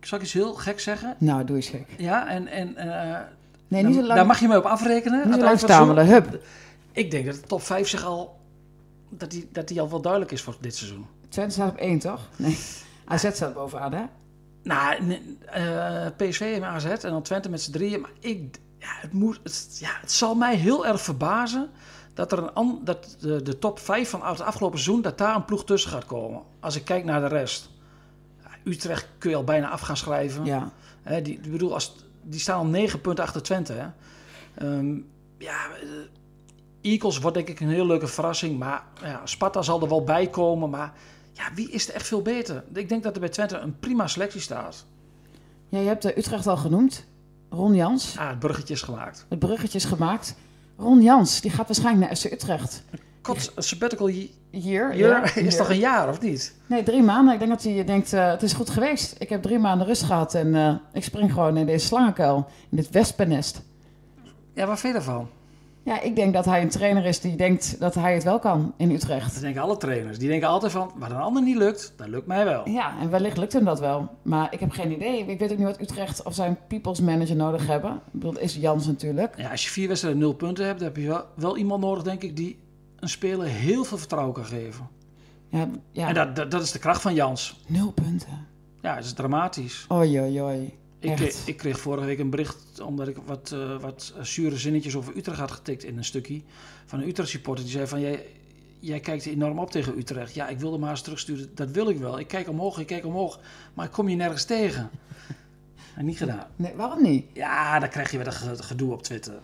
Zal 0.00 0.18
ik 0.18 0.24
iets 0.24 0.32
heel 0.32 0.54
gek 0.54 0.80
zeggen? 0.80 1.16
Nou, 1.18 1.44
doe 1.44 1.56
eens 1.56 1.68
gek. 1.68 1.86
Ja, 1.96 2.28
en... 2.28 2.46
en 2.46 2.76
eh, 2.76 3.20
Nee, 3.68 3.82
niet 3.84 3.94
zo 3.94 4.02
lang, 4.02 4.14
Daar 4.14 4.26
mag 4.26 4.40
je 4.40 4.48
mee 4.48 4.58
op 4.58 4.64
afrekenen. 4.64 5.28
niet 5.28 5.38
zo 5.38 5.44
lang 5.44 5.58
stamelen. 5.58 6.06
Hup. 6.06 6.40
Ik 6.92 7.10
denk 7.10 7.26
dat 7.26 7.34
de 7.34 7.40
top 7.40 7.62
5 7.62 7.88
zich 7.88 8.04
al. 8.04 8.40
dat 9.08 9.30
die, 9.30 9.48
dat 9.52 9.68
die 9.68 9.80
al 9.80 9.90
wel 9.90 10.00
duidelijk 10.00 10.32
is 10.32 10.42
voor 10.42 10.56
dit 10.60 10.76
seizoen. 10.76 11.06
Twente 11.28 11.54
staat 11.54 11.70
op 11.70 11.76
1, 11.76 11.98
toch? 11.98 12.28
Nee. 12.36 12.58
AZ 13.04 13.30
staat 13.32 13.54
bovenaan, 13.54 13.92
hè? 13.92 14.04
Nou, 14.62 15.02
n- 15.04 15.38
eh, 15.46 16.06
PSV 16.16 16.40
en 16.56 16.64
AZ 16.64 16.84
en 16.84 17.10
dan 17.10 17.22
Twente 17.22 17.48
met 17.48 17.62
z'n 17.62 17.72
drieën. 17.72 18.00
Maar 18.00 18.10
ik, 18.20 18.58
ja, 18.78 18.88
het, 19.00 19.12
moet, 19.12 19.40
het, 19.42 19.76
ja, 19.80 19.90
het 20.00 20.12
zal 20.12 20.34
mij 20.34 20.56
heel 20.56 20.86
erg 20.86 21.00
verbazen 21.00 21.70
dat, 22.14 22.32
er 22.32 22.38
een, 22.38 22.52
an- 22.54 22.80
dat 22.84 23.16
de, 23.20 23.42
de 23.42 23.58
top 23.58 23.78
5 23.78 24.10
van 24.10 24.26
het 24.26 24.40
afgelopen 24.40 24.78
seizoen, 24.78 25.02
dat 25.02 25.18
daar 25.18 25.34
een 25.36 25.44
ploeg 25.44 25.64
tussen 25.64 25.90
gaat 25.90 26.06
komen. 26.06 26.42
Als 26.60 26.76
ik 26.76 26.84
kijk 26.84 27.04
naar 27.04 27.20
de 27.20 27.26
rest. 27.26 27.70
Utrecht 28.64 29.06
kun 29.18 29.30
je 29.30 29.36
al 29.36 29.44
bijna 29.44 29.70
af 29.70 29.80
gaan 29.80 29.96
schrijven. 29.96 30.44
Ja. 30.44 30.70
Hè, 31.02 31.22
die, 31.22 31.34
ik 31.42 31.50
bedoel, 31.52 31.72
als, 31.74 31.96
die 32.22 32.40
staan 32.40 32.58
al 32.58 32.64
9 32.66 33.00
punten 33.00 33.24
achter 33.24 33.42
Twente. 33.42 33.72
Hè. 33.72 33.86
Ehm, 34.54 34.94
ja, 35.38 35.66
eh, 35.82 36.90
Eagles 36.92 37.18
wordt 37.18 37.36
denk 37.36 37.48
ik 37.48 37.60
een 37.60 37.68
heel 37.68 37.86
leuke 37.86 38.06
verrassing. 38.06 38.58
Maar 38.58 38.82
ja, 39.02 39.20
Sparta 39.24 39.62
zal 39.62 39.82
er 39.82 39.88
wel 39.88 40.04
bij 40.04 40.26
komen. 40.26 40.70
Maar 40.70 40.92
ja, 41.32 41.44
wie 41.54 41.70
is 41.70 41.88
er 41.88 41.94
echt 41.94 42.06
veel 42.06 42.22
beter? 42.22 42.64
Ik 42.74 42.88
denk 42.88 43.02
dat 43.02 43.14
er 43.14 43.20
bij 43.20 43.28
Twente 43.28 43.56
een 43.56 43.78
prima 43.78 44.06
selectie 44.06 44.40
staat. 44.40 44.84
ja, 45.68 45.78
je 45.78 45.86
hebt 45.86 46.04
eh, 46.04 46.16
Utrecht 46.16 46.46
al 46.46 46.56
genoemd. 46.56 47.06
Ron 47.50 47.74
Jans. 47.74 48.18
Ah, 48.18 48.28
het 48.28 48.38
bruggetje 48.38 48.74
is 48.74 48.82
gemaakt. 48.82 49.26
Het 49.28 49.38
bruggetje 49.38 49.78
is 49.78 49.84
gemaakt. 49.84 50.34
Ron 50.76 51.02
Jans, 51.02 51.40
die 51.40 51.50
gaat 51.50 51.66
waarschijnlijk 51.66 52.06
naar 52.06 52.16
FC 52.16 52.24
Utrecht. 52.24 52.84
Een 53.22 53.62
sabbatical 53.62 54.10
year 54.50 54.96
ja, 54.96 55.34
is 55.34 55.56
toch 55.56 55.68
een 55.70 55.78
jaar, 55.78 56.08
of 56.08 56.20
niet? 56.20 56.54
Nee, 56.66 56.82
drie 56.82 57.02
maanden. 57.02 57.32
Ik 57.32 57.38
denk 57.38 57.50
dat 57.50 57.62
hij 57.62 57.84
denkt, 57.84 58.12
eh, 58.12 58.30
het 58.30 58.42
is 58.42 58.52
goed 58.52 58.70
geweest. 58.70 59.14
Ik 59.18 59.28
heb 59.28 59.42
drie 59.42 59.58
maanden 59.58 59.86
rust 59.86 60.02
gehad 60.02 60.34
en 60.34 60.54
eh, 60.54 60.74
ik 60.92 61.04
spring 61.04 61.32
gewoon 61.32 61.56
in 61.56 61.66
deze 61.66 61.86
slangenkuil. 61.86 62.46
In 62.70 62.76
dit 62.76 62.90
wespennest. 62.90 63.62
Ja, 64.54 64.66
waar 64.66 64.78
vind 64.78 64.92
je 64.92 64.98
ervan? 64.98 65.28
Ja, 65.84 66.00
ik 66.00 66.16
denk 66.16 66.32
dat 66.32 66.44
hij 66.44 66.62
een 66.62 66.68
trainer 66.68 67.04
is 67.04 67.20
die 67.20 67.36
denkt 67.36 67.80
dat 67.80 67.94
hij 67.94 68.14
het 68.14 68.24
wel 68.24 68.38
kan 68.38 68.74
in 68.76 68.90
Utrecht. 68.90 69.32
Dat 69.32 69.42
denken 69.42 69.62
alle 69.62 69.76
trainers. 69.76 70.18
Die 70.18 70.28
denken 70.28 70.48
altijd 70.48 70.72
van, 70.72 70.92
wat 70.96 71.10
een 71.10 71.16
ander 71.16 71.42
niet 71.42 71.56
lukt, 71.56 71.92
dat 71.96 72.08
lukt 72.08 72.26
mij 72.26 72.44
wel. 72.44 72.68
Ja, 72.68 73.00
en 73.00 73.10
wellicht 73.10 73.36
lukt 73.36 73.52
hem 73.52 73.64
dat 73.64 73.80
wel. 73.80 74.08
Maar 74.22 74.52
ik 74.52 74.60
heb 74.60 74.70
geen 74.70 74.92
idee. 74.92 75.26
Ik 75.26 75.38
weet 75.38 75.52
ook 75.52 75.58
niet 75.58 75.66
wat 75.66 75.80
Utrecht 75.80 76.22
of 76.22 76.34
zijn 76.34 76.58
people's 76.68 77.00
manager 77.00 77.36
nodig 77.36 77.66
hebben. 77.66 78.00
Dat 78.10 78.38
is 78.38 78.54
Jans 78.54 78.86
natuurlijk. 78.86 79.34
Ja, 79.36 79.50
als 79.50 79.64
je 79.64 79.70
vier 79.70 79.88
wedstrijden 79.88 80.20
nul 80.20 80.32
punten 80.34 80.66
hebt, 80.66 80.78
dan 80.78 80.88
heb 80.88 80.96
je 80.96 81.06
wel, 81.06 81.24
wel 81.34 81.56
iemand 81.56 81.82
nodig, 81.82 82.02
denk 82.02 82.22
ik, 82.22 82.36
die 82.36 82.58
een 82.98 83.08
speler 83.08 83.46
heel 83.46 83.84
veel 83.84 83.98
vertrouwen 83.98 84.34
kan 84.34 84.44
geven. 84.44 84.88
Ja, 85.48 85.68
ja. 85.90 86.08
En 86.08 86.14
dat, 86.14 86.36
dat, 86.36 86.50
dat 86.50 86.62
is 86.62 86.72
de 86.72 86.78
kracht 86.78 87.02
van 87.02 87.14
Jans. 87.14 87.60
nul 87.66 87.92
punten. 87.92 88.46
Ja, 88.82 88.94
dat 88.94 89.04
is 89.04 89.12
dramatisch. 89.12 89.86
Oei, 89.92 90.20
oei, 90.20 90.42
oei. 90.42 90.78
Ik, 91.02 91.20
Echt. 91.20 91.42
ik 91.44 91.56
kreeg 91.56 91.80
vorige 91.80 92.06
week 92.06 92.18
een 92.18 92.30
bericht, 92.30 92.80
omdat 92.80 93.08
ik 93.08 93.16
wat, 93.26 93.50
eh, 93.54 93.78
wat 93.80 94.14
zure 94.20 94.56
zinnetjes 94.56 94.96
over 94.96 95.16
Utrecht 95.16 95.38
had 95.38 95.50
getikt 95.50 95.84
in 95.84 95.96
een 95.96 96.04
stukje. 96.04 96.42
Van 96.86 97.00
een 97.00 97.08
Utrecht 97.08 97.28
supporter 97.28 97.64
die 97.64 97.72
zei 97.72 97.86
van, 97.86 98.00
jij, 98.00 98.26
jij 98.80 99.00
kijkt 99.00 99.26
enorm 99.26 99.58
op 99.58 99.70
tegen 99.70 99.98
Utrecht. 99.98 100.34
Ja, 100.34 100.48
ik 100.48 100.58
wilde 100.60 100.78
maar 100.78 100.90
eens 100.90 101.02
terugsturen. 101.02 101.50
Dat 101.54 101.70
wil 101.70 101.88
ik 101.88 101.98
wel. 101.98 102.18
Ik 102.18 102.28
kijk 102.28 102.48
omhoog, 102.48 102.78
ik 102.78 102.86
kijk 102.86 103.06
omhoog. 103.06 103.38
Maar 103.74 103.84
ik 103.86 103.92
kom 103.92 104.08
je 104.08 104.16
nergens 104.16 104.44
tegen. 104.44 104.90
En 105.96 106.04
niet 106.04 106.16
gedaan. 106.16 106.46
Nee, 106.56 106.72
waarom 106.76 107.02
niet? 107.02 107.26
Ja, 107.32 107.78
dan 107.78 107.88
krijg 107.88 108.10
je 108.10 108.16
weer 108.16 108.24
dat 108.24 108.34
ge- 108.34 108.62
gedoe 108.62 108.92
op 108.92 109.02
Twitter. 109.02 109.34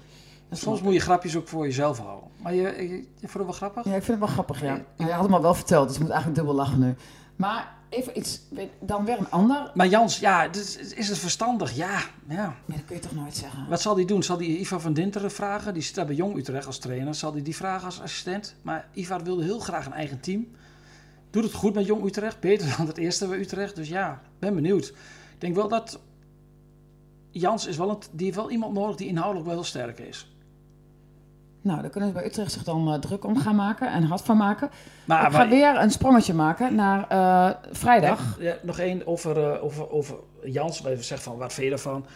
Dat 0.48 0.58
Soms 0.58 0.80
moet 0.82 0.92
je 0.92 1.00
grapjes 1.00 1.36
ook 1.36 1.48
voor 1.48 1.64
jezelf 1.64 1.98
houden. 1.98 2.28
Maar 2.42 2.54
je, 2.54 2.62
je, 2.62 3.04
het 3.20 3.32
wel 3.32 3.52
grappig? 3.52 3.84
Ja, 3.84 3.94
ik 3.94 4.02
vind 4.02 4.06
het 4.06 4.18
wel 4.18 4.28
grappig, 4.28 4.60
ja. 4.62 4.74
Ja, 4.96 5.06
Je 5.06 5.12
had 5.12 5.24
hem 5.24 5.34
al 5.34 5.42
wel 5.42 5.54
verteld, 5.54 5.86
dus 5.86 5.96
ik 5.96 6.02
moet 6.02 6.10
eigenlijk 6.10 6.40
dubbel 6.40 6.56
lachen 6.56 6.78
nu. 6.80 6.94
Maar 7.36 7.74
even 7.88 8.18
iets, 8.18 8.40
dan 8.80 9.04
weer 9.04 9.18
een 9.18 9.30
ander. 9.30 9.70
Maar 9.74 9.86
Jans, 9.86 10.18
ja, 10.18 10.52
is, 10.52 11.08
het 11.08 11.18
verstandig? 11.18 11.76
Ja, 11.76 12.00
ja. 12.28 12.56
Maar 12.64 12.76
dat 12.76 12.84
kun 12.86 12.96
je 12.96 13.02
toch 13.02 13.14
nooit 13.14 13.36
zeggen? 13.36 13.66
Wat 13.68 13.80
zal 13.80 13.94
hij 13.96 14.04
doen? 14.04 14.22
Zal 14.22 14.36
hij 14.36 14.46
Ivar 14.46 14.80
van 14.80 14.92
Dinteren 14.92 15.30
vragen? 15.30 15.74
Die 15.74 15.82
zit 15.82 16.06
bij 16.06 16.14
Jong 16.14 16.36
Utrecht 16.36 16.66
als 16.66 16.78
trainer. 16.78 17.14
Zal 17.14 17.32
hij 17.32 17.42
die 17.42 17.56
vragen 17.56 17.86
als 17.86 18.00
assistent? 18.00 18.54
Maar 18.62 18.88
Ivar 18.92 19.22
wilde 19.22 19.44
heel 19.44 19.58
graag 19.58 19.86
een 19.86 19.92
eigen 19.92 20.20
team. 20.20 20.48
Doet 21.30 21.44
het 21.44 21.52
goed 21.52 21.74
met 21.74 21.86
Jong 21.86 22.04
Utrecht. 22.04 22.40
Beter 22.40 22.74
dan 22.76 22.86
het 22.86 22.98
eerste 22.98 23.26
bij 23.26 23.38
Utrecht. 23.38 23.76
Dus 23.76 23.88
ja, 23.88 24.22
ben 24.38 24.54
benieuwd. 24.54 24.86
Ik 25.34 25.40
denk 25.40 25.54
wel 25.54 25.68
dat 25.68 26.00
Jans 27.30 27.66
is 27.66 27.76
wel 27.76 27.90
een, 27.90 27.98
die 28.10 28.24
heeft 28.24 28.38
wel 28.38 28.50
iemand 28.50 28.74
nodig 28.74 28.96
die 28.96 29.08
inhoudelijk 29.08 29.46
wel 29.46 29.54
heel 29.54 29.64
sterk 29.64 29.98
is. 29.98 30.28
Nou, 31.62 31.80
daar 31.80 31.90
kunnen 31.90 32.08
ze 32.08 32.14
bij 32.14 32.26
Utrecht 32.26 32.52
zich 32.52 32.64
dan 32.64 32.92
eh, 32.92 32.98
druk 32.98 33.24
om 33.24 33.36
gaan 33.38 33.56
maken 33.56 33.92
en 33.92 34.02
hard 34.02 34.20
van 34.20 34.36
maken. 34.36 34.70
Maar, 35.04 35.26
ik 35.26 35.32
ga 35.32 35.38
maar- 35.38 35.48
weer 35.48 35.76
een 35.76 35.90
sprongetje 35.90 36.34
maken 36.34 36.74
naar 36.74 37.08
eh, 37.08 37.50
vrijdag. 37.72 38.36
Ja, 38.40 38.56
nog 38.62 38.78
één 38.78 39.06
over, 39.06 39.52
eh, 39.52 39.64
over, 39.64 39.90
over 39.90 40.16
Jans. 40.44 40.84
Even 40.84 41.04
zeggen 41.04 41.30
van, 41.30 41.38
wat 41.38 41.52
vind 41.52 41.66
je 41.66 41.72
ervan? 41.72 42.06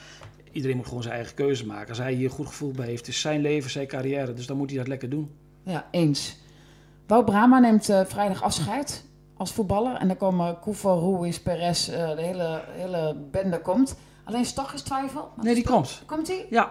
Iedereen 0.52 0.76
moet 0.76 0.86
gewoon 0.86 1.02
zijn 1.02 1.14
eigen 1.14 1.34
keuze 1.34 1.66
maken. 1.66 1.88
Als 1.88 1.98
hij 1.98 2.12
hier 2.12 2.30
goed 2.30 2.46
gevoel 2.46 2.70
bij 2.70 2.86
heeft, 2.86 3.08
is 3.08 3.20
zijn 3.20 3.40
leven, 3.40 3.70
zijn 3.70 3.86
carrière. 3.86 4.32
Dus 4.32 4.46
dan 4.46 4.56
moet 4.56 4.68
hij 4.68 4.78
dat 4.78 4.88
lekker 4.88 5.08
doen. 5.08 5.36
Ja, 5.64 5.86
eens. 5.90 6.36
Wout 7.06 7.24
Brama 7.24 7.58
neemt 7.58 7.84
vrijdag 8.06 8.42
afscheid 8.42 9.04
als 9.36 9.52
voetballer. 9.52 9.96
En 9.96 10.08
dan 10.08 10.16
komen 10.16 10.58
Koevo, 10.58 11.16
Ruiz, 11.20 11.38
Perez, 11.38 11.86
de 11.86 12.14
hele, 12.16 12.62
hele 12.70 13.16
bende 13.30 13.60
komt. 13.60 13.96
Alleen 14.24 14.44
Stach 14.44 14.74
is 14.74 14.82
twijfel. 14.82 15.28
Nee, 15.42 15.54
die 15.54 15.64
komt. 15.64 16.02
Komt 16.06 16.28
hij? 16.28 16.46
Ja, 16.50 16.70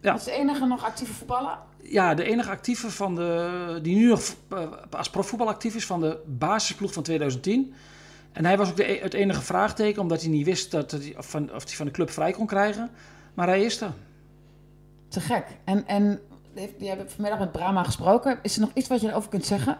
Ja. 0.00 0.10
Dat 0.10 0.18
is 0.20 0.24
de 0.26 0.32
enige 0.32 0.66
nog 0.66 0.84
actieve 0.84 1.12
voetballer. 1.12 1.58
Ja, 1.90 2.14
de 2.14 2.24
enige 2.24 2.50
actieve 2.50 2.90
van 2.90 3.14
de, 3.14 3.78
die 3.82 3.96
nu 3.96 4.08
nog 4.08 4.34
eh, 4.48 4.58
als 4.90 5.10
profvoetbal 5.10 5.48
actief 5.48 5.74
is 5.74 5.86
van 5.86 6.00
de 6.00 6.18
basisploeg 6.26 6.92
van 6.92 7.02
2010. 7.02 7.74
En 8.32 8.44
hij 8.44 8.56
was 8.56 8.70
ook 8.70 8.76
de, 8.76 8.90
e- 8.90 9.00
het 9.00 9.14
enige 9.14 9.42
vraagteken, 9.42 10.02
omdat 10.02 10.20
hij 10.20 10.30
niet 10.30 10.44
wist 10.44 10.70
dat 10.70 10.90
hij, 10.90 11.14
of, 11.18 11.30
van, 11.30 11.54
of 11.54 11.64
hij 11.64 11.76
van 11.76 11.86
de 11.86 11.92
club 11.92 12.10
vrij 12.10 12.32
kon 12.32 12.46
krijgen. 12.46 12.90
Maar 13.34 13.46
hij 13.46 13.62
is 13.62 13.80
er. 13.80 13.92
Te 15.08 15.20
gek. 15.20 15.44
En, 15.64 15.86
en 15.86 16.20
die 16.78 16.88
hebben 16.88 17.10
vanmiddag 17.10 17.38
met 17.38 17.52
Brama 17.52 17.82
gesproken. 17.82 18.38
Is 18.42 18.54
er 18.54 18.60
nog 18.60 18.70
iets 18.74 18.88
wat 18.88 19.00
je 19.00 19.08
erover 19.08 19.30
kunt 19.30 19.46
zeggen? 19.46 19.78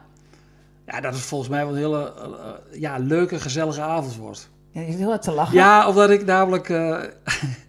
Ja, 0.87 1.01
dat 1.01 1.12
het 1.12 1.23
volgens 1.23 1.51
mij 1.51 1.64
wel 1.64 1.73
een 1.73 1.79
hele 1.79 2.14
eh, 2.14 2.25
eh, 2.25 2.81
ja, 2.81 2.99
leuke, 2.99 3.40
gezellige 3.40 3.81
avond 3.81 4.16
wordt. 4.16 4.49
Ja, 4.71 4.81
je 4.81 4.90
zit 4.90 4.99
heel 4.99 5.12
erg 5.12 5.21
te 5.21 5.33
lachen. 5.33 5.55
Ja, 5.55 5.88
omdat 5.88 6.11
ik 6.11 6.25
namelijk... 6.25 6.68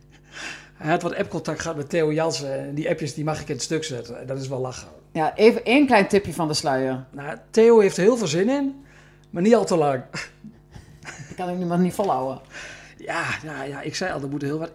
hij 0.79 0.91
had 0.91 1.01
wat 1.01 1.15
appcontact 1.15 1.61
gehad 1.61 1.77
met 1.77 1.89
Theo 1.89 2.13
Jansen. 2.13 2.59
En 2.59 2.75
die 2.75 2.89
appjes 2.89 3.13
die 3.13 3.23
mag 3.23 3.41
ik 3.41 3.47
in 3.47 3.53
het 3.53 3.63
stuk 3.63 3.83
zetten. 3.83 4.19
En 4.19 4.27
dat 4.27 4.39
is 4.41 4.47
wel 4.47 4.59
lachen. 4.59 4.87
Ja, 5.11 5.35
even 5.35 5.65
één 5.65 5.85
klein 5.85 6.07
tipje 6.07 6.33
van 6.33 6.47
de 6.47 6.53
sluier. 6.53 7.05
Nou, 7.11 7.37
Theo 7.49 7.79
heeft 7.79 7.97
er 7.97 8.03
heel 8.03 8.17
veel 8.17 8.27
zin 8.27 8.49
in, 8.49 8.85
maar 9.29 9.41
niet 9.41 9.55
al 9.55 9.65
te 9.65 9.77
lang. 9.77 10.03
Ik 11.29 11.35
kan 11.35 11.49
ik 11.49 11.57
nu 11.57 11.65
maar 11.65 11.79
niet 11.79 11.93
volhouden. 11.93 12.41
Ja, 12.97 13.23
ja, 13.43 13.63
ja, 13.63 13.81
ik 13.81 13.95
zei 13.95 14.13
al, 14.13 14.21
er 14.21 14.29
moeten 14.29 14.47
heel 14.47 14.59
wat 14.59 14.71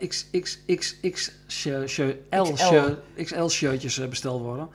XL 3.17 3.49
shirtjes 3.49 3.99
eh, 3.99 4.09
besteld 4.09 4.43
worden. 4.43 4.69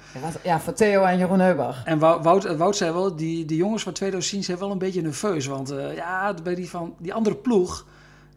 Ja, 0.44 0.60
voor 0.60 0.74
Theo 0.74 1.04
en 1.04 1.18
Jeroen 1.18 1.40
Heubach. 1.40 1.84
En 1.86 2.00
Wout, 2.00 2.46
eh, 2.46 2.58
Wout 2.58 2.76
zei 2.76 2.92
wel, 2.92 3.16
die, 3.16 3.46
die 3.46 3.58
jongens 3.58 3.84
van 3.84 3.94
2010 3.94 4.44
zijn 4.44 4.58
wel 4.58 4.72
een 4.72 4.78
beetje 4.78 5.02
nerveus. 5.02 5.46
Want 5.46 5.72
eh, 5.72 5.96
ja, 5.96 6.34
bij 6.44 6.56
die, 6.56 6.70
van, 6.70 6.96
die 6.98 7.14
andere 7.14 7.36
ploeg, 7.36 7.86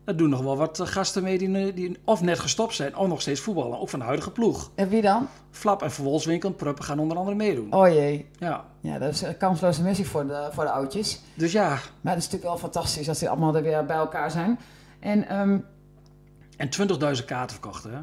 daar 0.05 0.17
doen 0.17 0.29
nog 0.29 0.43
wel 0.43 0.57
wat 0.57 0.81
eh, 0.81 0.87
gasten 0.87 1.23
mee 1.23 1.39
die, 1.39 1.75
die 1.75 1.99
of 2.05 2.23
net 2.23 2.39
gestopt 2.39 2.75
zijn, 2.75 2.97
of 2.97 3.09
nog 3.09 3.21
steeds 3.21 3.41
voetballen. 3.41 3.81
Ook 3.81 3.89
van 3.89 3.99
de 3.99 4.05
huidige 4.05 4.31
ploeg. 4.31 4.71
En 4.75 4.89
wie 4.89 5.03
dan? 5.03 5.29
Flap 5.51 5.83
en 5.83 5.91
Verwolswinkel 5.91 6.49
en 6.49 6.57
Pruppen 6.57 6.85
gaan 6.85 6.99
onder 6.99 7.17
andere 7.17 7.37
meedoen. 7.37 7.73
Oh 7.73 7.89
jee. 7.89 8.29
Ja, 8.39 8.65
Ja, 8.81 8.99
dat 8.99 9.13
is 9.13 9.23
een 9.23 9.37
kansloze 9.37 9.83
missie 9.83 10.07
voor 10.07 10.27
de, 10.27 10.49
voor 10.53 10.65
de 10.65 10.71
oudjes. 10.71 11.21
dus 11.35 11.53
ja. 11.53 11.69
Maar 12.01 12.15
het 12.15 12.23
is 12.23 12.31
natuurlijk 12.31 12.43
wel 12.43 12.59
fantastisch 12.59 13.09
als 13.09 13.19
die 13.19 13.29
allemaal 13.29 13.57
er 13.57 13.63
weer 13.63 13.85
bij 13.85 13.97
elkaar 13.97 14.31
zijn. 14.31 14.59
En 15.01 15.29
ehm, 15.29 15.59
En 16.57 16.69
20.000 17.19 17.25
kaarten 17.25 17.57
verkocht, 17.57 17.85
hè. 17.85 17.99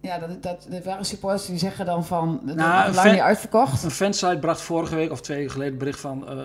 ja, 0.00 0.18
dat, 0.18 0.42
dat, 0.42 0.66
er 0.70 0.82
waren 0.82 1.04
supporters 1.04 1.46
die 1.46 1.58
zeggen 1.58 1.86
dan 1.86 2.04
van... 2.04 2.40
Dat 2.44 2.56
Nou, 2.56 2.92
lang 2.92 3.10
niet 3.10 3.20
uitverkocht. 3.20 3.82
Een 3.82 3.90
fansite 3.90 4.38
bracht 4.38 4.60
vorige 4.60 4.94
week 4.94 5.10
of 5.10 5.20
twee 5.20 5.36
weken 5.36 5.52
geleden 5.52 5.78
bericht 5.78 6.00
van 6.00 6.28
eh, 6.28 6.38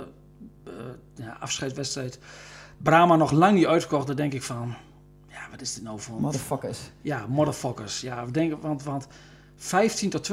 ja, 1.16 1.38
afscheidswedstrijd. 1.40 2.20
Brahma 2.84 3.16
nog 3.16 3.32
lang 3.32 3.56
niet 3.58 3.66
uitverkocht. 3.66 4.08
Dan 4.08 4.16
denk 4.16 4.34
ik 4.34 4.44
van, 4.44 4.74
ja, 5.30 5.40
wat 5.52 5.62
is 5.62 5.74
dit 5.74 5.84
nou 5.84 6.00
voor... 6.00 6.22
Motherfuckers. 6.22 6.80
Ja, 7.02 7.26
motherfuckers. 7.28 8.02
Ja, 8.02 8.26
we 8.26 8.32
denken, 8.32 8.60
want, 8.62 8.84
want 8.84 9.08
15 9.56 10.10
tot 10.10 10.32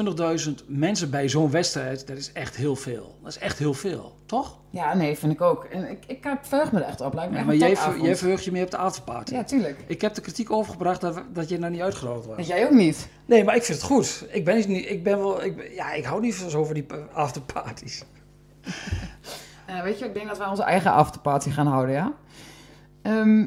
20.000 0.48 0.54
mensen 0.66 1.10
bij 1.10 1.28
zo'n 1.28 1.50
wedstrijd, 1.50 2.06
dat 2.06 2.16
is 2.16 2.32
echt 2.32 2.56
heel 2.56 2.76
veel. 2.76 3.18
Dat 3.22 3.30
is 3.30 3.38
echt 3.38 3.58
heel 3.58 3.74
veel, 3.74 4.14
toch? 4.26 4.58
Ja, 4.70 4.94
nee, 4.94 5.16
vind 5.18 5.32
ik 5.32 5.40
ook. 5.40 5.64
En 5.64 5.90
ik, 5.90 6.04
ik 6.06 6.26
verheug 6.42 6.72
me 6.72 6.80
er 6.80 6.86
echt 6.86 7.00
op. 7.00 7.14
Lijkt 7.14 7.32
me 7.32 7.38
Ja, 7.38 7.44
maar 7.44 7.56
jij, 7.56 7.76
ver- 7.76 8.00
jij 8.00 8.16
verheugt 8.16 8.44
je 8.44 8.52
meer 8.52 8.64
op 8.64 8.70
de 8.70 8.76
afterparty. 8.76 9.32
Ja, 9.34 9.44
tuurlijk. 9.44 9.84
Ik 9.86 10.00
heb 10.00 10.14
de 10.14 10.20
kritiek 10.20 10.50
overgebracht 10.50 11.00
dat, 11.00 11.22
dat 11.32 11.48
je 11.48 11.58
nou 11.58 11.72
niet 11.72 11.80
uitgenodigd 11.80 12.26
was. 12.26 12.36
En 12.36 12.44
jij 12.44 12.64
ook 12.64 12.70
niet. 12.72 13.08
Nee, 13.26 13.44
maar 13.44 13.56
ik 13.56 13.62
vind 13.62 13.78
het 13.78 13.86
goed. 13.86 14.24
Ik 14.30 14.44
ben 14.44 14.68
niet, 14.68 14.90
ik 14.90 15.02
ben 15.02 15.18
wel, 15.18 15.44
ik, 15.44 15.56
ben- 15.56 15.74
ja, 15.74 15.92
ik 15.92 16.04
hou 16.04 16.20
niet 16.20 16.34
zo 16.34 16.64
van 16.64 16.74
die 16.74 16.86
afterparties. 17.12 18.02
Eh, 19.68 19.82
weet 19.82 19.98
je, 19.98 20.04
ik 20.04 20.14
denk 20.14 20.28
dat 20.28 20.38
wij 20.38 20.48
onze 20.48 20.62
eigen 20.62 20.92
afterparty 20.92 21.50
gaan 21.50 21.66
houden, 21.66 21.94
ja? 21.94 22.12
Ehm 23.02 23.46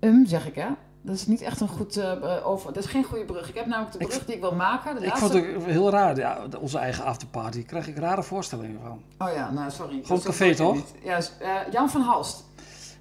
um, 0.00 0.26
zeg 0.26 0.46
ik, 0.46 0.54
hè? 0.54 0.68
Dat 1.02 1.14
is 1.14 1.26
niet 1.26 1.40
echt 1.40 1.60
een 1.60 1.68
goed 1.68 1.96
eh, 1.96 2.46
over... 2.46 2.72
Dat 2.72 2.84
is 2.84 2.90
geen 2.90 3.04
goede 3.04 3.24
brug. 3.24 3.48
Ik 3.48 3.54
heb 3.54 3.66
namelijk 3.66 3.92
de 3.92 3.98
Ik 3.98 4.08
brug 4.08 4.24
die 4.24 4.34
ik 4.34 4.40
wil 4.40 4.54
maken. 4.54 4.94
De 4.94 5.00
Ik 5.00 5.06
laatste... 5.06 5.42
vond 5.42 5.54
het 5.54 5.64
heel 5.64 5.90
raar, 5.90 6.16
ja, 6.16 6.46
onze 6.60 6.78
eigen 6.78 7.04
afterparty. 7.04 7.56
Daar 7.56 7.66
krijg 7.66 7.86
ik 7.86 7.98
rare 7.98 8.22
voorstellingen 8.22 8.80
van. 8.80 9.02
Oh 9.28 9.34
ja, 9.34 9.50
nou 9.50 9.70
sorry. 9.70 10.00
Gewoon 10.02 10.22
café, 10.22 10.54
toch? 10.54 10.74
niet. 10.74 10.94
Ja, 11.02 11.18
eh, 11.40 11.72
Jan 11.72 11.90
van 11.90 12.00
Halst. 12.00 12.44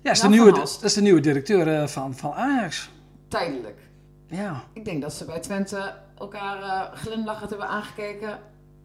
Ja, 0.02 0.12
is, 0.12 0.20
de, 0.20 0.30
nieuwe, 0.30 0.52
dat 0.52 0.80
is 0.84 0.94
de 0.94 1.02
nieuwe 1.02 1.20
directeur 1.20 1.90
van, 1.90 2.16
van 2.16 2.34
Ajax. 2.34 2.90
Tijdelijk. 3.28 3.80
Ja. 4.28 4.64
Ik 4.74 4.86
denk 4.86 5.02
dat 5.02 5.14
ze 5.14 5.26
bij 5.26 5.40
Twente 5.40 5.94
elkaar 6.18 6.62
eh, 6.62 6.98
glimlachend 6.98 7.50
hebben 7.50 7.68
aangekeken. 7.68 8.40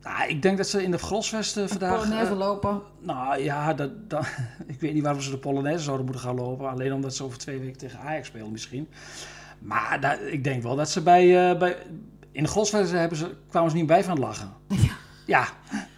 Nou, 0.06 0.28
ik 0.28 0.42
denk 0.42 0.56
dat 0.56 0.66
ze 0.68 0.82
in 0.82 0.90
de 0.90 0.98
Grosvesten 0.98 1.62
Een 1.62 1.68
vandaag... 1.68 1.98
Polonaise 1.98 2.30
eh, 2.32 2.38
lopen. 2.38 2.80
nou 3.00 3.42
ja, 3.42 3.74
dat, 3.74 3.90
dat, 4.10 4.26
ik 4.66 4.80
weet 4.80 4.94
niet 4.94 5.02
waarom 5.02 5.20
ze 5.20 5.30
de 5.30 5.38
Polonaise 5.38 5.84
zouden 5.84 6.04
moeten 6.06 6.24
gaan 6.24 6.34
lopen. 6.34 6.68
Alleen 6.70 6.92
omdat 6.92 7.14
ze 7.14 7.24
over 7.24 7.38
twee 7.38 7.58
weken 7.58 7.78
tegen 7.78 7.98
Ajax 8.00 8.26
spelen 8.26 8.52
misschien. 8.52 8.88
Maar 9.58 10.00
dat- 10.00 10.18
ik 10.30 10.44
denk 10.44 10.62
wel 10.62 10.76
dat 10.76 10.90
ze 10.90 11.02
bij... 11.02 11.50
eh, 11.50 11.58
bij 11.58 11.76
in 12.32 12.42
de 12.42 12.48
Grosvesten 12.48 12.98
hebben 12.98 13.18
ze, 13.18 13.34
kwamen 13.48 13.70
ze 13.70 13.76
niet 13.76 13.86
bij 13.86 14.04
van 14.04 14.12
het 14.14 14.22
lachen. 14.22 14.52
Ja. 15.26 15.44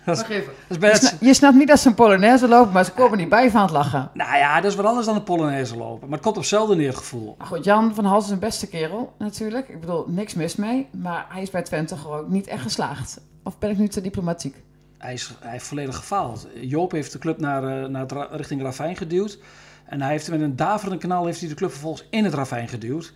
Dat 0.05 0.17
is, 0.17 0.23
Wacht 0.23 0.33
even. 0.35 0.53
dat 0.69 0.71
is 0.71 0.79
bij 0.79 1.29
Je, 1.29 1.35
snapt 1.35 1.57
niet 1.57 1.69
dat 1.69 1.79
ze 1.81 1.89
een 1.89 1.95
Polonaise 1.95 2.49
lopen, 2.49 2.73
maar 2.73 2.85
ze 2.85 2.93
komen 2.93 3.19
niet 3.19 3.29
bij 3.29 3.51
van 3.51 3.63
het 3.63 3.71
lachen. 3.71 4.11
nou 4.15 4.37
ja, 4.37 4.61
dat 4.61 4.71
is 4.71 4.77
wat 4.77 4.87
anders 4.87 5.07
dan 5.07 5.15
de 5.15 5.23
Polonaise 5.23 5.77
lopen. 5.77 6.01
Maar 6.09 6.17
het 6.19 6.21
komt 6.23 6.37
op 6.37 6.41
hetzelfde 6.43 6.77
neer 6.77 6.89
het 6.89 6.97
gevoel. 6.97 7.35
Maar 7.39 7.47
goed, 7.47 7.65
Jan 7.65 7.95
van 7.95 8.05
Hals 8.05 8.25
is 8.25 8.31
een 8.31 8.39
beste 8.39 8.67
kerel, 8.69 9.13
natuurlijk. 9.19 9.69
Ik 9.69 9.81
bedoel, 9.81 10.05
niks 10.07 10.35
mis 10.35 10.57
mee. 10.57 10.87
Maar 10.91 11.27
hij 11.29 11.43
is 11.43 11.51
bij 11.51 11.63
Twente 11.63 11.97
gewoon 11.97 12.25
niet 12.29 12.47
echt 12.47 12.63
geslaagd. 12.63 13.21
Of 13.49 13.59
ben 13.59 13.71
ik 13.71 13.79
nu 13.79 13.89
te 13.89 14.01
diplomatiek? 14.01 14.63
Hij, 14.99 15.13
is, 15.13 15.35
hij 15.41 15.51
heeft 15.51 15.67
volledig 15.67 15.97
gefaald. 15.97 16.49
Joop 16.61 16.93
heeft 16.93 17.13
de 17.13 17.19
club 17.19 17.41
naar, 17.41 17.83
eh, 17.83 17.89
naar 17.89 18.07
richting 18.31 18.63
Ravijn 18.63 18.97
geduwd. 18.97 19.39
En 19.85 20.01
hij 20.01 20.11
heeft 20.11 20.31
met 20.31 20.41
een 20.41 20.57
daverende 20.57 20.99
kanaal 20.99 21.27
heeft 21.27 21.41
hij 21.41 21.49
de 21.49 21.55
club 21.55 21.71
vervolgens 21.71 22.07
in 22.11 22.25
het 22.25 22.35
Ravijn 22.35 22.69
geduwd. 22.69 23.13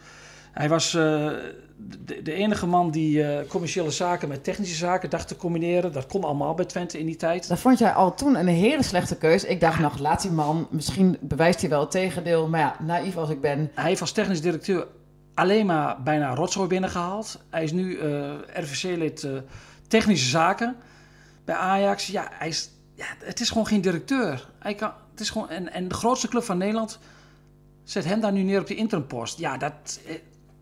Hij 0.53 0.68
was 0.68 0.95
eh, 0.95 1.03
de, 2.05 2.23
de 2.23 2.33
enige 2.33 2.66
man 2.66 2.90
die 2.90 3.25
eh, 3.25 3.49
commerciële 3.49 3.90
zaken 3.90 4.29
met 4.29 4.45
technische 4.45 4.77
zaken 4.77 5.11
dacht 5.11 5.29
te 5.29 5.37
combineren. 5.37 5.92
Dat 5.92 6.07
kon 6.07 6.25
allemaal 6.25 6.55
bij 6.55 6.64
Twente 6.64 6.99
in 6.99 7.07
die 7.07 7.16
tijd. 7.16 7.49
Dat 7.49 7.59
vond 7.59 7.79
jij 7.79 7.92
al 7.92 8.14
toen 8.14 8.37
een 8.37 8.47
hele 8.47 8.83
slechte 8.83 9.16
keus. 9.16 9.45
Ik 9.45 9.61
dacht 9.61 9.79
nog, 9.79 9.99
laat 9.99 10.23
die 10.23 10.31
man, 10.31 10.66
misschien 10.71 11.16
bewijst 11.21 11.61
hij 11.61 11.71
wel 11.71 11.81
het 11.81 11.90
tegendeel. 11.90 12.49
Maar 12.49 12.61
ja, 12.61 12.77
naïef 12.81 13.16
als 13.16 13.31
ik 13.31 13.40
ben. 13.40 13.71
Hij 13.75 13.88
heeft 13.88 14.01
als 14.01 14.12
technisch 14.12 14.40
directeur 14.40 14.87
alleen 15.35 15.66
maar 15.66 16.03
bijna 16.03 16.35
rotzooi 16.35 16.68
binnengehaald. 16.68 17.42
Hij 17.51 17.64
is 17.64 17.73
nu 17.73 17.99
eh, 17.99 18.33
RVC-lid 18.53 19.27
technische 19.92 20.28
zaken 20.28 20.76
bij 21.44 21.55
Ajax. 21.55 22.07
Ja, 22.07 22.28
hij 22.31 22.48
is, 22.48 22.70
ja, 22.94 23.05
het 23.18 23.40
is 23.40 23.48
gewoon 23.48 23.66
geen 23.66 23.81
directeur. 23.81 24.48
Hij 24.59 24.74
kan, 24.74 24.92
het 25.11 25.20
is 25.20 25.31
gewoon, 25.31 25.48
en, 25.48 25.72
en 25.72 25.88
de 25.88 25.94
grootste 25.94 26.28
club 26.28 26.44
van 26.44 26.59
Nederland 26.59 26.98
zet 27.85 28.05
hem 28.05 28.20
daar 28.20 28.33
nu 28.33 28.42
neer 28.42 28.61
op 28.61 28.66
die 28.66 28.76
interimpost. 28.76 29.38
Ja, 29.38 29.57
dat... 29.57 30.00
eh, 30.07 30.14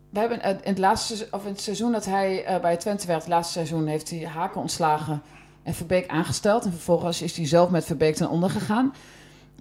We 0.09 0.19
hebben 0.19 0.41
in 0.41 0.59
het, 0.63 0.77
laatste, 0.77 1.27
of 1.31 1.43
in 1.45 1.51
het 1.51 1.61
seizoen 1.61 1.91
dat 1.91 2.05
hij 2.05 2.45
eh, 2.45 2.61
bij 2.61 2.77
Twente 2.77 3.07
werd, 3.07 3.19
het 3.19 3.29
laatste 3.29 3.53
seizoen, 3.53 3.87
heeft 3.87 4.09
hij 4.09 4.19
Haken 4.25 4.61
ontslagen 4.61 5.21
en 5.63 5.73
Verbeek 5.73 6.07
aangesteld. 6.07 6.65
En 6.65 6.71
vervolgens 6.71 7.21
is 7.21 7.37
hij 7.37 7.47
zelf 7.47 7.69
met 7.69 7.85
Verbeek 7.85 8.15
ten 8.15 8.29
onder 8.29 8.49
gegaan, 8.49 8.93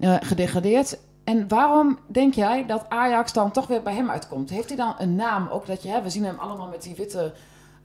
eh, 0.01 0.17
gedegradeerd. 0.21 0.99
En 1.25 1.49
waarom 1.49 1.99
denk 2.07 2.35
jij 2.35 2.67
dat 2.67 2.89
Ajax 2.89 3.33
dan 3.33 3.51
toch 3.51 3.67
weer 3.67 3.83
bij 3.83 3.95
hem 3.95 4.11
uitkomt? 4.11 4.51
Heeft 4.51 4.69
hij 4.69 4.77
dan 4.77 4.95
een 4.99 5.15
naam? 5.15 5.49
Ook 5.49 5.67
dat 5.67 5.83
je, 5.83 5.89
hè, 5.89 6.03
we 6.03 6.11
zien 6.11 6.25
hem 6.25 6.39
allemaal 6.39 6.69
met 6.69 6.83
die 6.83 6.95
witte, 6.95 7.33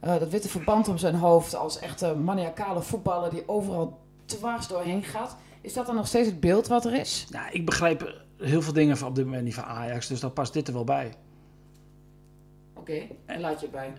eh, 0.05 0.19
dat 0.19 0.29
witte 0.29 0.49
verband 0.49 0.87
om 0.87 0.97
zijn 0.97 1.15
hoofd 1.15 1.55
als 1.55 1.79
echte 1.79 2.15
maniacale 2.15 2.81
voetballer 2.81 3.29
die 3.29 3.47
overal 3.47 3.99
dwars 4.25 4.67
doorheen 4.67 5.03
gaat. 5.03 5.37
Is 5.61 5.73
dat 5.73 5.85
dan 5.85 5.95
nog 5.95 6.07
steeds 6.07 6.27
het 6.27 6.39
beeld 6.39 6.67
wat 6.67 6.85
er 6.85 6.93
is? 6.93 7.27
ja, 7.29 7.49
ik 7.49 7.65
begrijp 7.65 8.23
heel 8.37 8.61
veel 8.61 8.73
dingen 8.73 8.97
van 8.97 9.07
op 9.07 9.15
dit 9.15 9.25
moment 9.25 9.43
niet 9.43 9.53
van 9.53 9.63
Ajax, 9.63 10.07
dus 10.07 10.19
dan 10.19 10.33
past 10.33 10.53
dit 10.53 10.67
er 10.67 10.73
wel 10.73 10.83
bij. 10.83 11.13
Oké, 12.73 13.01
en 13.25 13.39
laat 13.39 13.59
je 13.59 13.65
het 13.65 13.75
bij. 13.75 13.93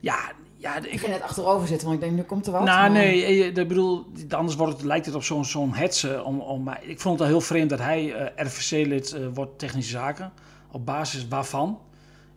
Ja, 0.00 0.32
ja 0.56 0.76
Ik 0.76 0.84
ik, 0.84 0.98
ging 0.98 1.12
net 1.12 1.22
achterover 1.22 1.68
zitten, 1.68 1.88
want 1.88 2.00
ik 2.00 2.04
denk, 2.08 2.16
nu 2.18 2.24
komt 2.26 2.46
er 2.46 2.52
wat. 2.52 2.64
Nou, 2.64 2.80
maar- 2.80 2.90
nee, 2.90 3.24
eh, 3.24 3.46
ik 3.46 3.68
bedoel, 3.68 4.04
anders 4.28 4.56
wordt 4.56 4.72
het, 4.72 4.82
lijkt 4.82 5.06
het 5.06 5.14
op 5.14 5.22
zo'n 5.22 5.44
zo'n 5.44 5.74
hetsen. 5.74 6.24
Om, 6.24 6.40
om, 6.40 6.62
maar 6.62 6.84
ik 6.84 7.00
vond 7.00 7.18
het 7.18 7.28
al 7.28 7.34
heel 7.34 7.44
vreemd 7.44 7.70
dat 7.70 7.78
hij 7.78 8.14
eh, 8.14 8.46
RVC-lid 8.46 9.16
wordt 9.34 9.58
technische 9.58 9.90
zaken. 9.90 10.32
Op 10.70 10.86
basis 10.86 11.28
waarvan. 11.28 11.78